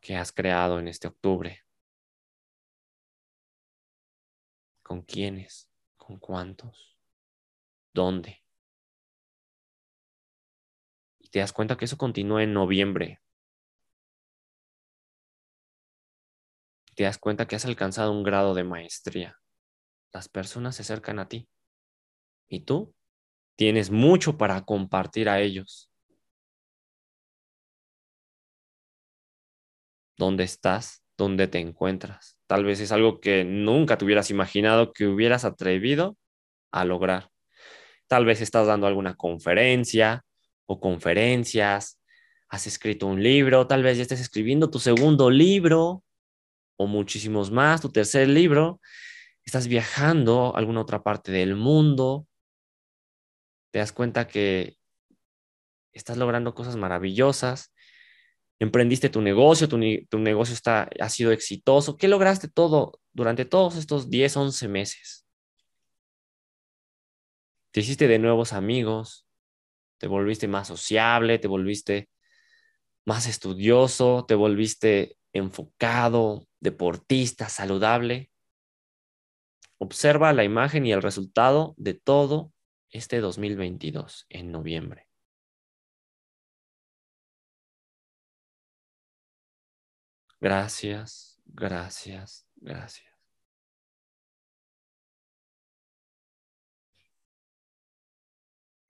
¿Qué 0.09 0.17
has 0.17 0.33
creado 0.33 0.79
en 0.79 0.89
este 0.89 1.07
octubre? 1.07 1.67
¿Con 4.83 5.03
quiénes? 5.03 5.69
¿Con 5.99 6.19
cuántos? 6.19 6.97
¿Dónde? 7.93 8.43
Y 11.19 11.29
te 11.29 11.41
das 11.41 11.53
cuenta 11.53 11.77
que 11.77 11.85
eso 11.85 11.99
continúa 11.99 12.43
en 12.43 12.55
noviembre. 12.55 13.21
Te 16.95 17.03
das 17.03 17.19
cuenta 17.19 17.47
que 17.47 17.57
has 17.57 17.67
alcanzado 17.67 18.11
un 18.11 18.23
grado 18.23 18.55
de 18.55 18.65
maestría. 18.65 19.39
Las 20.15 20.31
personas 20.31 20.77
se 20.77 20.81
acercan 20.81 21.19
a 21.19 21.29
ti. 21.29 21.51
Y 22.49 22.61
tú 22.61 22.95
tienes 23.57 23.91
mucho 23.91 24.39
para 24.39 24.65
compartir 24.65 25.29
a 25.29 25.41
ellos. 25.41 25.88
¿Dónde 30.19 30.43
estás? 30.43 31.05
¿Dónde 31.17 31.47
te 31.47 31.59
encuentras? 31.59 32.37
Tal 32.49 32.65
vez 32.65 32.81
es 32.81 32.91
algo 32.91 33.21
que 33.21 33.45
nunca 33.45 33.97
te 33.97 34.05
hubieras 34.05 34.31
imaginado 34.31 34.93
que 34.93 35.07
hubieras 35.07 35.45
atrevido 35.45 36.17
a 36.73 36.85
lograr. 36.85 37.31
Tal 38.09 38.25
vez 38.25 38.41
estás 38.41 38.67
dando 38.67 38.87
alguna 38.89 39.15
conferencia 39.15 40.25
o 40.67 40.81
conferencias, 40.81 42.01
has 42.49 42.67
escrito 42.67 43.07
un 43.07 43.23
libro, 43.23 43.67
tal 43.69 43.83
vez 43.83 43.97
ya 43.97 44.03
estés 44.03 44.21
escribiendo 44.21 44.71
tu 44.71 44.81
segundo 44.81 45.31
libro 45.31 46.03
o 46.77 46.87
muchísimos 46.87 47.51
más, 47.51 47.81
tu 47.81 47.91
tercer 47.91 48.29
libro, 48.29 48.81
estás 49.45 49.69
viajando 49.69 50.55
a 50.55 50.59
alguna 50.59 50.81
otra 50.81 51.03
parte 51.03 51.31
del 51.31 51.55
mundo, 51.55 52.27
te 53.71 53.79
das 53.79 53.93
cuenta 53.93 54.27
que 54.27 54.79
estás 55.93 56.17
logrando 56.17 56.55
cosas 56.55 56.77
maravillosas 56.77 57.73
emprendiste 58.59 59.09
tu 59.09 59.21
negocio, 59.21 59.69
tu, 59.69 59.79
negocio 60.19 60.55
está, 60.55 60.89
ha 61.01 61.09
sido 61.09 61.33
exitoso. 61.33 61.97
¿Qué 61.97 62.09
lograste 62.09 62.49
todo 62.49 63.01
durante 63.13 63.45
todos 63.45 63.77
estos 63.77 64.11
10, 64.11 64.37
11 64.37 64.69
meses? 64.69 65.27
Te 67.71 67.81
hiciste 67.81 68.09
de 68.09 68.19
nuevos 68.19 68.53
amigos, 68.53 69.27
te 69.99 70.09
volviste 70.09 70.49
más 70.49 70.69
sociable, 70.69 71.39
te 71.39 71.49
volviste 71.49 72.09
más 73.05 73.27
estudioso, 73.27 74.25
te 74.27 74.35
volviste 74.35 75.17
enfocado, 75.33 76.47
deportista, 76.61 77.49
saludable. 77.49 78.31
Observa 79.79 80.33
la 80.33 80.45
imagen 80.45 80.87
y 80.87 80.93
el 80.93 81.03
resultado 81.03 81.75
de 81.77 81.95
todo 81.95 82.53
este 82.91 83.21
2022 83.21 84.27
en 84.29 84.51
noviembre. 84.51 85.08
Gracias, 90.41 91.41
gracias, 91.47 92.47
gracias. 92.57 93.07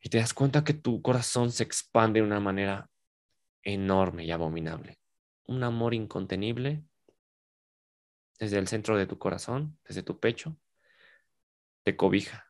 Y 0.01 0.09
te 0.11 0.19
das 0.19 0.35
cuenta 0.35 0.65
que 0.65 0.75
tu 0.75 1.03
corazón 1.03 1.51
se 1.53 1.63
expande 1.65 2.21
de 2.21 2.27
una 2.27 2.41
manera 2.41 2.91
enorme 3.63 4.25
y 4.25 4.31
abominable. 4.33 4.99
Un 5.47 5.65
amor 5.65 5.95
incontenible 5.95 6.85
desde 8.41 8.59
el 8.59 8.67
centro 8.67 8.97
de 8.97 9.07
tu 9.07 9.17
corazón, 9.19 9.79
desde 9.87 10.03
tu 10.03 10.19
pecho, 10.19 10.57
te 11.85 11.97
cobija. 11.97 12.48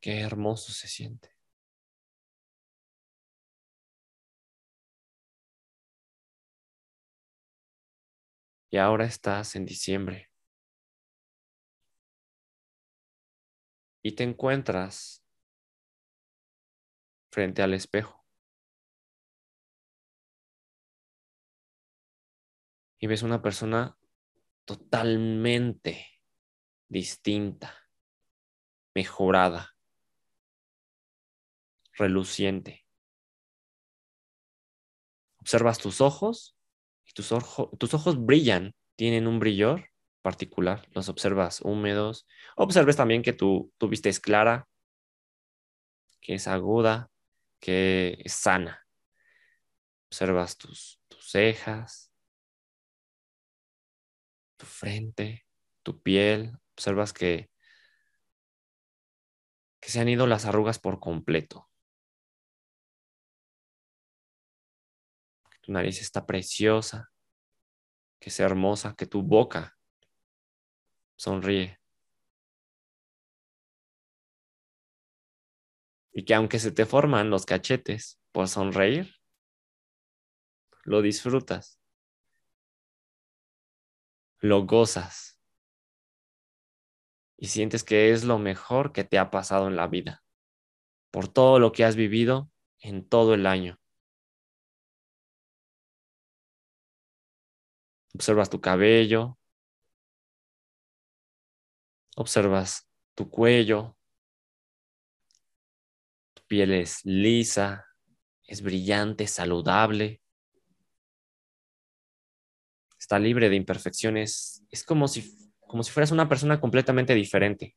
Qué 0.00 0.20
hermoso 0.20 0.72
se 0.72 0.88
siente. 0.88 1.30
Y 8.70 8.76
ahora 8.78 9.04
estás 9.04 9.56
en 9.56 9.66
diciembre. 9.66 10.30
Y 14.02 14.12
te 14.12 14.22
encuentras 14.22 15.22
frente 17.30 17.62
al 17.62 17.74
espejo. 17.74 18.24
Y 22.98 23.06
ves 23.06 23.22
una 23.22 23.42
persona 23.42 23.98
totalmente 24.64 26.06
distinta, 26.88 27.74
mejorada, 28.94 29.69
reluciente. 32.00 32.84
Observas 35.38 35.78
tus 35.78 36.00
ojos 36.00 36.56
y 37.06 37.12
tus, 37.12 37.32
tus 37.78 37.94
ojos 37.94 38.24
brillan, 38.24 38.74
tienen 38.96 39.26
un 39.26 39.38
brillo 39.38 39.76
particular. 40.22 40.86
Los 40.92 41.08
observas 41.08 41.60
húmedos. 41.62 42.26
Observes 42.56 42.96
también 42.96 43.22
que 43.22 43.32
tu, 43.32 43.72
tu 43.78 43.88
vista 43.88 44.08
es 44.08 44.20
clara, 44.20 44.68
que 46.20 46.34
es 46.34 46.46
aguda, 46.46 47.10
que 47.58 48.20
es 48.24 48.34
sana. 48.34 48.86
Observas 50.08 50.58
tus, 50.58 51.00
tus 51.08 51.30
cejas, 51.30 52.12
tu 54.56 54.66
frente, 54.66 55.46
tu 55.82 56.02
piel. 56.02 56.58
Observas 56.74 57.12
que, 57.12 57.50
que 59.80 59.88
se 59.90 60.00
han 60.00 60.08
ido 60.08 60.26
las 60.26 60.44
arrugas 60.44 60.78
por 60.78 61.00
completo. 61.00 61.69
Tu 65.70 65.74
nariz 65.74 66.00
está 66.00 66.26
preciosa, 66.26 67.12
que 68.18 68.30
es 68.30 68.40
hermosa, 68.40 68.96
que 68.96 69.06
tu 69.06 69.22
boca 69.22 69.78
sonríe. 71.14 71.78
Y 76.12 76.24
que 76.24 76.34
aunque 76.34 76.58
se 76.58 76.72
te 76.72 76.86
forman 76.86 77.30
los 77.30 77.46
cachetes 77.46 78.18
por 78.32 78.48
sonreír, 78.48 79.14
lo 80.82 81.02
disfrutas, 81.02 81.78
lo 84.40 84.66
gozas 84.66 85.40
y 87.36 87.46
sientes 87.46 87.84
que 87.84 88.10
es 88.10 88.24
lo 88.24 88.40
mejor 88.40 88.92
que 88.92 89.04
te 89.04 89.20
ha 89.20 89.30
pasado 89.30 89.68
en 89.68 89.76
la 89.76 89.86
vida, 89.86 90.24
por 91.12 91.28
todo 91.28 91.60
lo 91.60 91.70
que 91.70 91.84
has 91.84 91.94
vivido 91.94 92.50
en 92.80 93.08
todo 93.08 93.34
el 93.34 93.46
año. 93.46 93.79
Observas 98.14 98.50
tu 98.50 98.60
cabello, 98.60 99.38
observas 102.16 102.88
tu 103.14 103.30
cuello, 103.30 103.96
tu 106.34 106.42
piel 106.46 106.72
es 106.72 107.04
lisa, 107.04 107.86
es 108.44 108.62
brillante, 108.62 109.26
saludable, 109.26 110.20
está 112.98 113.18
libre 113.18 113.48
de 113.48 113.56
imperfecciones, 113.56 114.64
es 114.70 114.84
como 114.84 115.08
si, 115.08 115.52
como 115.60 115.82
si 115.82 115.92
fueras 115.92 116.10
una 116.10 116.28
persona 116.28 116.60
completamente 116.60 117.14
diferente. 117.14 117.76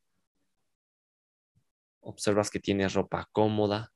Observas 2.02 2.50
que 2.50 2.60
tienes 2.60 2.94
ropa 2.94 3.30
cómoda, 3.32 3.93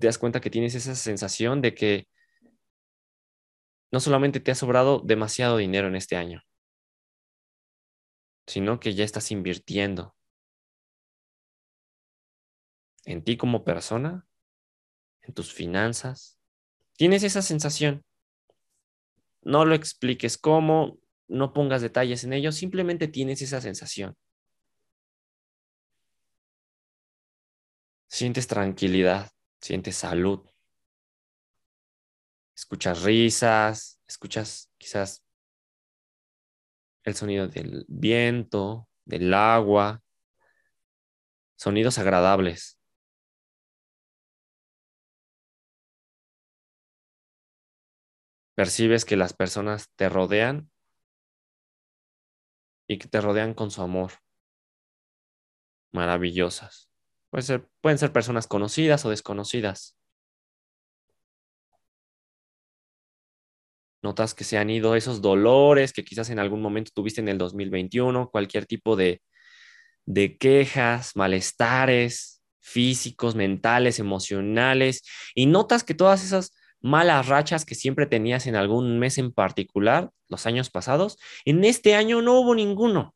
te 0.00 0.08
das 0.08 0.18
cuenta 0.18 0.40
que 0.40 0.50
tienes 0.50 0.74
esa 0.74 0.94
sensación 0.96 1.62
de 1.62 1.74
que 1.74 2.08
no 3.92 4.00
solamente 4.00 4.40
te 4.40 4.50
ha 4.50 4.54
sobrado 4.54 5.00
demasiado 5.00 5.56
dinero 5.56 5.88
en 5.88 5.96
este 5.96 6.16
año, 6.16 6.42
sino 8.46 8.80
que 8.80 8.94
ya 8.94 9.04
estás 9.04 9.30
invirtiendo 9.30 10.16
en 13.04 13.24
ti 13.24 13.36
como 13.36 13.64
persona, 13.64 14.26
en 15.22 15.34
tus 15.34 15.52
finanzas. 15.52 16.38
Tienes 16.96 17.22
esa 17.22 17.42
sensación. 17.42 18.04
No 19.42 19.64
lo 19.64 19.74
expliques 19.74 20.36
cómo, 20.36 20.98
no 21.28 21.52
pongas 21.52 21.82
detalles 21.82 22.24
en 22.24 22.32
ello, 22.32 22.52
simplemente 22.52 23.08
tienes 23.08 23.40
esa 23.42 23.60
sensación. 23.60 24.16
Sientes 28.08 28.48
tranquilidad, 28.48 29.30
sientes 29.60 29.96
salud, 29.96 30.40
escuchas 32.54 33.02
risas, 33.02 34.00
escuchas 34.06 34.70
quizás 34.78 35.24
el 37.04 37.14
sonido 37.14 37.48
del 37.48 37.84
viento, 37.88 38.88
del 39.04 39.32
agua, 39.34 40.02
sonidos 41.56 41.98
agradables. 41.98 42.78
Percibes 48.54 49.04
que 49.04 49.16
las 49.16 49.32
personas 49.32 49.88
te 49.96 50.08
rodean 50.08 50.70
y 52.86 52.98
que 52.98 53.08
te 53.08 53.20
rodean 53.22 53.54
con 53.54 53.70
su 53.70 53.80
amor. 53.80 54.12
Maravillosas. 55.92 56.89
Pueden 57.30 57.98
ser 57.98 58.12
personas 58.12 58.46
conocidas 58.46 59.04
o 59.04 59.10
desconocidas. 59.10 59.96
notas 64.02 64.34
que 64.34 64.44
se 64.44 64.58
han 64.58 64.70
ido 64.70 64.94
esos 64.94 65.20
dolores 65.20 65.92
que 65.92 66.04
quizás 66.04 66.30
en 66.30 66.38
algún 66.38 66.62
momento 66.62 66.90
tuviste 66.94 67.20
en 67.20 67.28
el 67.28 67.38
2021, 67.38 68.30
cualquier 68.30 68.66
tipo 68.66 68.96
de, 68.96 69.22
de 70.06 70.36
quejas, 70.38 71.16
malestares 71.16 72.42
físicos, 72.60 73.34
mentales, 73.34 73.98
emocionales, 73.98 75.02
y 75.34 75.46
notas 75.46 75.84
que 75.84 75.94
todas 75.94 76.24
esas 76.24 76.52
malas 76.80 77.26
rachas 77.26 77.64
que 77.64 77.74
siempre 77.74 78.06
tenías 78.06 78.46
en 78.46 78.56
algún 78.56 78.98
mes 78.98 79.18
en 79.18 79.32
particular, 79.32 80.10
los 80.28 80.46
años 80.46 80.70
pasados, 80.70 81.18
en 81.44 81.64
este 81.64 81.94
año 81.94 82.22
no 82.22 82.40
hubo 82.40 82.54
ninguno. 82.54 83.14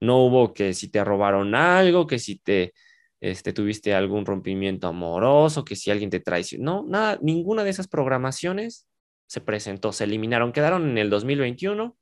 No 0.00 0.24
hubo 0.24 0.54
que 0.54 0.74
si 0.74 0.90
te 0.90 1.04
robaron 1.04 1.54
algo, 1.54 2.06
que 2.06 2.18
si 2.18 2.38
te 2.38 2.72
este, 3.20 3.52
tuviste 3.52 3.94
algún 3.94 4.24
rompimiento 4.24 4.88
amoroso, 4.88 5.64
que 5.64 5.76
si 5.76 5.90
alguien 5.90 6.10
te 6.10 6.20
traicionó, 6.20 6.82
no, 6.82 6.88
nada, 6.88 7.18
ninguna 7.22 7.64
de 7.64 7.70
esas 7.70 7.88
programaciones 7.88 8.86
se 9.26 9.40
presentó, 9.40 9.92
se 9.92 10.04
eliminaron, 10.04 10.52
quedaron 10.52 10.90
en 10.90 10.98
el 10.98 11.10
2021 11.10 11.96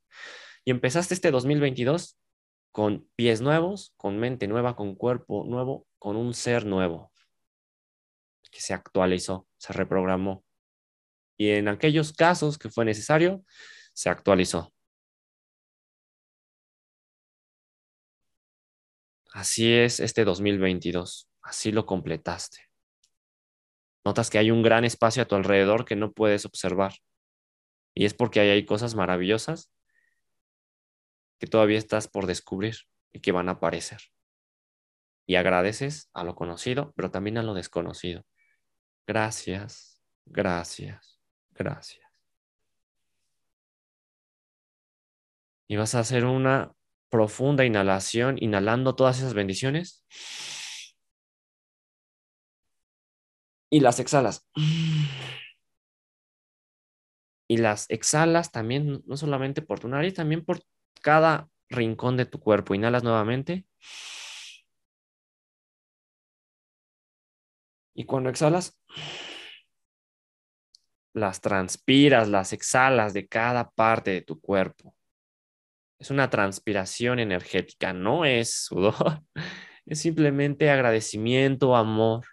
y 0.65 0.71
empezaste 0.71 1.13
este 1.13 1.31
2022 1.31 2.17
con 2.71 3.07
pies 3.15 3.41
nuevos, 3.41 3.93
con 3.97 4.17
mente 4.19 4.47
nueva, 4.47 4.75
con 4.75 4.95
cuerpo 4.95 5.45
nuevo, 5.45 5.85
con 5.97 6.15
un 6.15 6.33
ser 6.33 6.65
nuevo 6.65 7.11
que 8.51 8.61
se 8.61 8.73
actualizó, 8.73 9.47
se 9.57 9.73
reprogramó. 9.73 10.43
Y 11.37 11.49
en 11.51 11.67
aquellos 11.67 12.13
casos 12.13 12.57
que 12.57 12.69
fue 12.69 12.85
necesario, 12.85 13.43
se 13.93 14.09
actualizó. 14.09 14.73
Así 19.31 19.71
es 19.73 19.99
este 19.99 20.25
2022, 20.25 21.29
así 21.41 21.71
lo 21.71 21.85
completaste. 21.85 22.69
Notas 24.03 24.29
que 24.29 24.39
hay 24.39 24.49
un 24.49 24.63
gran 24.63 24.85
espacio 24.85 25.21
a 25.21 25.25
tu 25.27 25.35
alrededor 25.35 25.85
que 25.85 25.95
no 25.95 26.13
puedes 26.13 26.45
observar. 26.45 26.93
Y 27.93 28.05
es 28.05 28.13
porque 28.13 28.39
ahí 28.39 28.49
hay 28.49 28.65
cosas 28.65 28.95
maravillosas 28.95 29.71
que 31.37 31.47
todavía 31.47 31.77
estás 31.77 32.07
por 32.07 32.25
descubrir 32.25 32.75
y 33.11 33.19
que 33.19 33.31
van 33.31 33.49
a 33.49 33.53
aparecer. 33.53 33.99
Y 35.25 35.35
agradeces 35.35 36.09
a 36.13 36.23
lo 36.23 36.35
conocido, 36.35 36.93
pero 36.95 37.11
también 37.11 37.37
a 37.37 37.43
lo 37.43 37.53
desconocido. 37.53 38.25
Gracias, 39.05 40.01
gracias, 40.25 41.19
gracias. 41.51 42.07
Y 45.67 45.75
vas 45.75 45.93
a 45.93 45.99
hacer 45.99 46.25
una 46.25 46.73
profunda 47.09 47.65
inhalación, 47.65 48.37
inhalando 48.39 48.95
todas 48.95 49.19
esas 49.19 49.33
bendiciones. 49.33 50.05
Y 53.71 53.81
las 53.81 53.99
exhalas 53.99 54.47
y 57.49 57.57
las 57.57 57.89
exhalas 57.89 58.51
también, 58.51 59.03
no 59.07 59.17
solamente 59.17 59.61
por 59.63 59.79
tu 59.79 59.87
nariz, 59.89 60.13
también 60.13 60.45
por 60.45 60.61
cada 61.01 61.49
rincón 61.69 62.15
de 62.17 62.25
tu 62.25 62.39
cuerpo. 62.39 62.75
Inhalas 62.75 63.03
nuevamente. 63.03 63.65
Y 67.95 68.05
cuando 68.05 68.29
exhalas, 68.29 68.79
las 71.13 71.41
transpiras, 71.41 72.29
las 72.29 72.53
exhalas 72.53 73.13
de 73.13 73.27
cada 73.27 73.69
parte 73.71 74.11
de 74.11 74.21
tu 74.21 74.39
cuerpo. 74.39 74.95
Es 75.99 76.11
una 76.11 76.29
transpiración 76.29 77.19
energética, 77.19 77.93
no 77.93 78.25
es 78.25 78.65
sudor. 78.65 79.21
Es 79.85 80.01
simplemente 80.01 80.69
agradecimiento, 80.69 81.75
amor. 81.75 82.23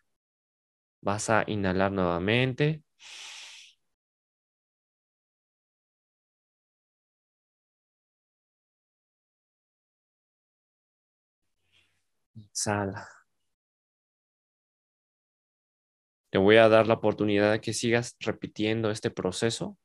Vas 1.00 1.30
a 1.30 1.44
inhalar 1.46 1.90
nuevamente. 1.92 2.82
Exhala. 12.34 13.06
Te 16.30 16.38
voy 16.38 16.56
a 16.56 16.68
dar 16.68 16.86
la 16.86 16.94
oportunidad 16.94 17.50
de 17.52 17.60
que 17.60 17.72
sigas 17.72 18.16
repitiendo 18.20 18.90
este 18.90 19.10
proceso 19.10 19.76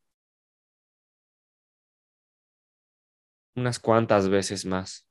unas 3.55 3.79
cuantas 3.79 4.29
veces 4.29 4.65
más 4.65 5.07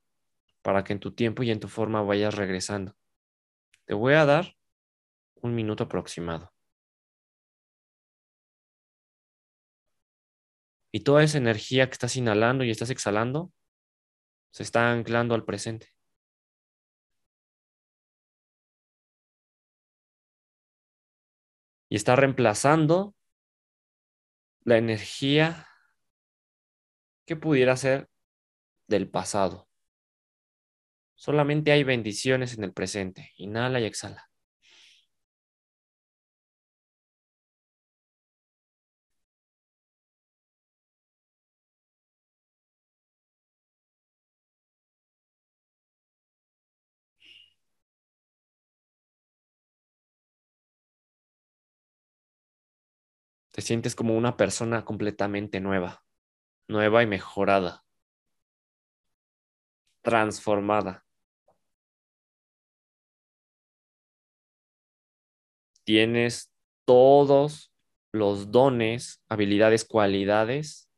para 0.63 0.85
que 0.85 0.93
en 0.93 1.01
tu 1.01 1.13
tiempo 1.13 1.43
y 1.43 1.51
en 1.51 1.61
tu 1.61 1.69
forma 1.69 2.03
vayas 2.03 2.35
regresando. 2.35 2.95
Te 3.87 3.95
voy 3.95 4.15
a 4.15 4.25
dar 4.25 4.57
un 5.37 5.55
minuto 5.55 5.85
aproximado. 5.85 6.53
Y 10.93 11.01
toda 11.01 11.23
esa 11.23 11.39
energía 11.39 11.87
que 11.87 11.93
estás 11.93 12.17
inhalando 12.17 12.65
y 12.65 12.71
estás 12.71 12.91
exhalando 12.91 13.53
se 14.51 14.63
está 14.65 14.91
anclando 14.93 15.35
al 15.35 15.45
presente. 15.45 15.89
Y 21.89 21.97
está 21.97 22.17
reemplazando 22.17 23.15
la 24.65 24.79
energía 24.79 25.67
que 27.25 27.37
pudiera 27.37 27.77
ser 27.77 28.10
del 28.91 29.09
pasado. 29.09 29.69
Solamente 31.15 31.71
hay 31.71 31.85
bendiciones 31.85 32.59
en 32.59 32.65
el 32.65 32.73
presente. 32.73 33.31
Inhala 33.37 33.79
y 33.79 33.85
exhala. 33.85 34.29
Te 53.53 53.63
sientes 53.63 53.95
como 53.95 54.17
una 54.17 54.37
persona 54.37 54.85
completamente 54.85 55.61
nueva, 55.61 56.03
nueva 56.69 57.03
y 57.03 57.07
mejorada, 57.07 57.85
transformada. 60.03 61.05
Tienes 65.85 66.53
todos 66.85 67.73
los 68.13 68.51
dones, 68.51 69.23
habilidades, 69.29 69.85
cualidades 69.85 70.89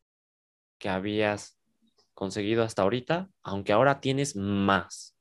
que 0.79 0.89
habías 0.89 1.59
conseguido 2.15 2.63
hasta 2.65 2.83
ahorita, 2.83 3.31
aunque 3.43 3.73
ahora 3.73 4.01
tienes 4.01 4.37
más. 4.37 5.12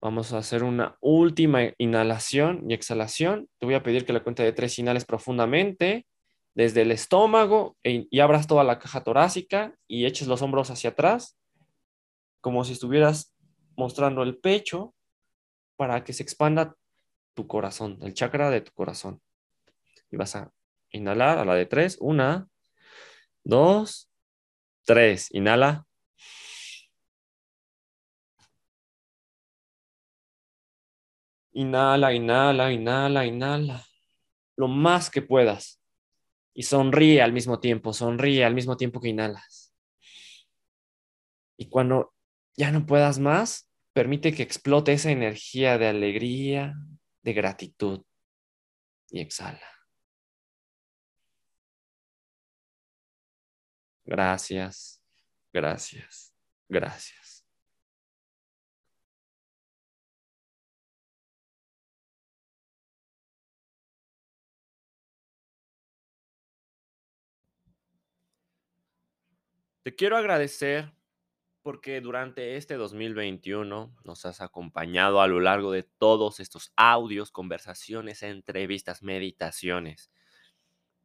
Vamos 0.00 0.32
a 0.32 0.38
hacer 0.38 0.62
una 0.62 0.96
última 1.00 1.60
inhalación 1.76 2.70
y 2.70 2.74
exhalación. 2.74 3.48
Te 3.58 3.66
voy 3.66 3.74
a 3.74 3.82
pedir 3.82 4.06
que 4.06 4.12
la 4.12 4.22
cuenta 4.22 4.44
de 4.44 4.52
tres 4.52 4.78
inhales 4.78 5.04
profundamente 5.04 6.06
desde 6.54 6.82
el 6.82 6.92
estómago 6.92 7.76
e 7.82 8.06
y 8.10 8.20
abras 8.20 8.46
toda 8.46 8.62
la 8.62 8.78
caja 8.78 9.02
torácica 9.02 9.74
y 9.88 10.06
eches 10.06 10.28
los 10.28 10.40
hombros 10.42 10.70
hacia 10.70 10.90
atrás, 10.90 11.36
como 12.40 12.64
si 12.64 12.74
estuvieras 12.74 13.34
mostrando 13.76 14.22
el 14.22 14.38
pecho 14.38 14.94
para 15.76 16.04
que 16.04 16.12
se 16.12 16.22
expanda 16.22 16.76
tu 17.34 17.46
corazón, 17.48 17.98
el 18.02 18.14
chakra 18.14 18.50
de 18.50 18.60
tu 18.60 18.72
corazón. 18.72 19.20
Y 20.10 20.16
vas 20.16 20.36
a 20.36 20.52
inhalar 20.90 21.38
a 21.38 21.44
la 21.44 21.54
de 21.54 21.66
tres. 21.66 21.96
Una, 22.00 22.48
dos, 23.42 24.08
tres. 24.84 25.28
Inhala. 25.32 25.87
Inhala, 31.58 32.12
inhala, 32.12 32.70
inhala, 32.72 33.26
inhala. 33.26 33.84
Lo 34.56 34.68
más 34.68 35.10
que 35.10 35.22
puedas. 35.22 35.80
Y 36.54 36.62
sonríe 36.62 37.20
al 37.20 37.32
mismo 37.32 37.58
tiempo, 37.58 37.92
sonríe 37.92 38.44
al 38.44 38.54
mismo 38.54 38.76
tiempo 38.76 39.00
que 39.00 39.08
inhalas. 39.08 39.74
Y 41.56 41.68
cuando 41.68 42.14
ya 42.56 42.70
no 42.70 42.86
puedas 42.86 43.18
más, 43.18 43.68
permite 43.92 44.32
que 44.32 44.44
explote 44.44 44.92
esa 44.92 45.10
energía 45.10 45.78
de 45.78 45.88
alegría, 45.88 46.76
de 47.22 47.32
gratitud. 47.32 48.04
Y 49.10 49.20
exhala. 49.20 49.68
Gracias, 54.04 55.02
gracias, 55.52 56.32
gracias. 56.68 57.37
Te 69.88 69.94
quiero 69.94 70.18
agradecer 70.18 70.92
porque 71.62 72.02
durante 72.02 72.58
este 72.58 72.74
2021 72.74 73.96
nos 74.04 74.26
has 74.26 74.42
acompañado 74.42 75.22
a 75.22 75.26
lo 75.26 75.40
largo 75.40 75.72
de 75.72 75.82
todos 75.82 76.40
estos 76.40 76.74
audios, 76.76 77.30
conversaciones, 77.30 78.22
entrevistas, 78.22 79.02
meditaciones, 79.02 80.10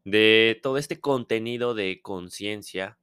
de 0.03 0.59
todo 0.61 0.77
este 0.77 0.99
contenido 0.99 1.75
de 1.75 2.01
conciencia 2.01 2.99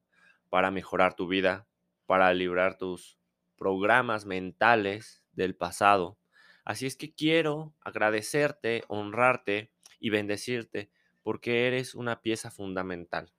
para 0.50 0.70
mejorar 0.70 1.16
tu 1.16 1.28
vida, 1.28 1.66
para 2.04 2.34
librar 2.34 2.76
tus 2.76 3.18
programas 3.56 4.26
mentales 4.26 5.24
del 5.32 5.56
pasado. 5.56 6.18
Así 6.62 6.84
es 6.84 6.94
que 6.94 7.14
quiero 7.14 7.74
agradecerte, 7.80 8.84
honrarte 8.88 9.72
y 9.98 10.10
bendecirte 10.10 10.90
porque 11.22 11.66
eres 11.66 11.94
una 11.94 12.20
pieza 12.20 12.50
fundamental 12.50 13.32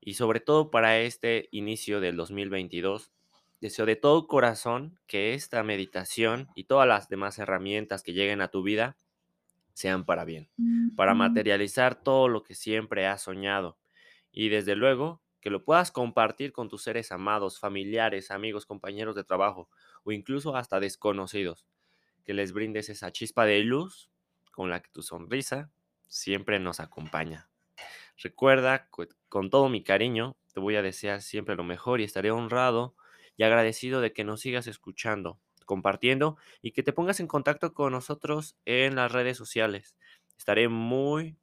y 0.00 0.14
sobre 0.14 0.40
todo 0.40 0.70
para 0.70 0.98
este 1.00 1.48
inicio 1.52 2.00
del 2.00 2.16
2022, 2.16 3.12
deseo 3.60 3.86
de 3.86 3.96
todo 3.96 4.26
corazón 4.26 4.98
que 5.06 5.34
esta 5.34 5.62
meditación 5.62 6.48
y 6.54 6.64
todas 6.64 6.88
las 6.88 7.08
demás 7.08 7.38
herramientas 7.38 8.02
que 8.02 8.12
lleguen 8.12 8.40
a 8.40 8.48
tu 8.48 8.62
vida 8.62 8.96
sean 9.74 10.04
para 10.04 10.24
bien, 10.24 10.50
para 10.96 11.14
materializar 11.14 12.02
todo 12.02 12.28
lo 12.28 12.42
que 12.42 12.54
siempre 12.54 13.06
has 13.06 13.22
soñado 13.22 13.78
y 14.32 14.48
desde 14.48 14.76
luego 14.76 15.22
que 15.40 15.50
lo 15.50 15.64
puedas 15.64 15.90
compartir 15.90 16.52
con 16.52 16.68
tus 16.68 16.82
seres 16.82 17.12
amados, 17.12 17.58
familiares, 17.58 18.30
amigos, 18.30 18.66
compañeros 18.66 19.14
de 19.14 19.24
trabajo 19.24 19.68
o 20.04 20.12
incluso 20.12 20.56
hasta 20.56 20.80
desconocidos, 20.80 21.66
que 22.24 22.34
les 22.34 22.52
brindes 22.52 22.88
esa 22.88 23.10
chispa 23.12 23.46
de 23.46 23.60
luz 23.60 24.10
con 24.52 24.70
la 24.70 24.80
que 24.80 24.90
tu 24.90 25.02
sonrisa 25.02 25.70
siempre 26.08 26.58
nos 26.58 26.80
acompaña. 26.80 27.49
Recuerda, 28.22 28.88
con 29.28 29.50
todo 29.50 29.68
mi 29.68 29.82
cariño, 29.82 30.36
te 30.52 30.60
voy 30.60 30.76
a 30.76 30.82
desear 30.82 31.22
siempre 31.22 31.56
lo 31.56 31.64
mejor 31.64 32.00
y 32.00 32.04
estaré 32.04 32.30
honrado 32.30 32.94
y 33.36 33.44
agradecido 33.44 34.00
de 34.00 34.12
que 34.12 34.24
nos 34.24 34.40
sigas 34.42 34.66
escuchando, 34.66 35.40
compartiendo 35.64 36.36
y 36.60 36.72
que 36.72 36.82
te 36.82 36.92
pongas 36.92 37.20
en 37.20 37.26
contacto 37.26 37.72
con 37.72 37.92
nosotros 37.92 38.56
en 38.66 38.96
las 38.96 39.10
redes 39.10 39.38
sociales. 39.38 39.96
Estaré 40.36 40.68
muy, 40.68 41.38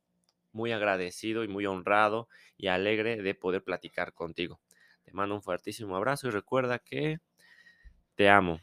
muy 0.52 0.72
agradecido 0.72 1.44
y 1.44 1.48
muy 1.48 1.66
honrado 1.66 2.30
y 2.58 2.68
alegre 2.68 3.18
de 3.24 3.36
poder 3.36 3.64
platicar 3.64 4.14
contigo. 4.14 4.62
Te 5.04 5.14
mando 5.14 5.36
un 5.36 5.42
fuertísimo 5.42 5.96
abrazo 5.96 6.28
y 6.28 6.32
recuerda 6.32 6.80
que 6.80 7.20
te 8.16 8.30
amo. 8.30 8.60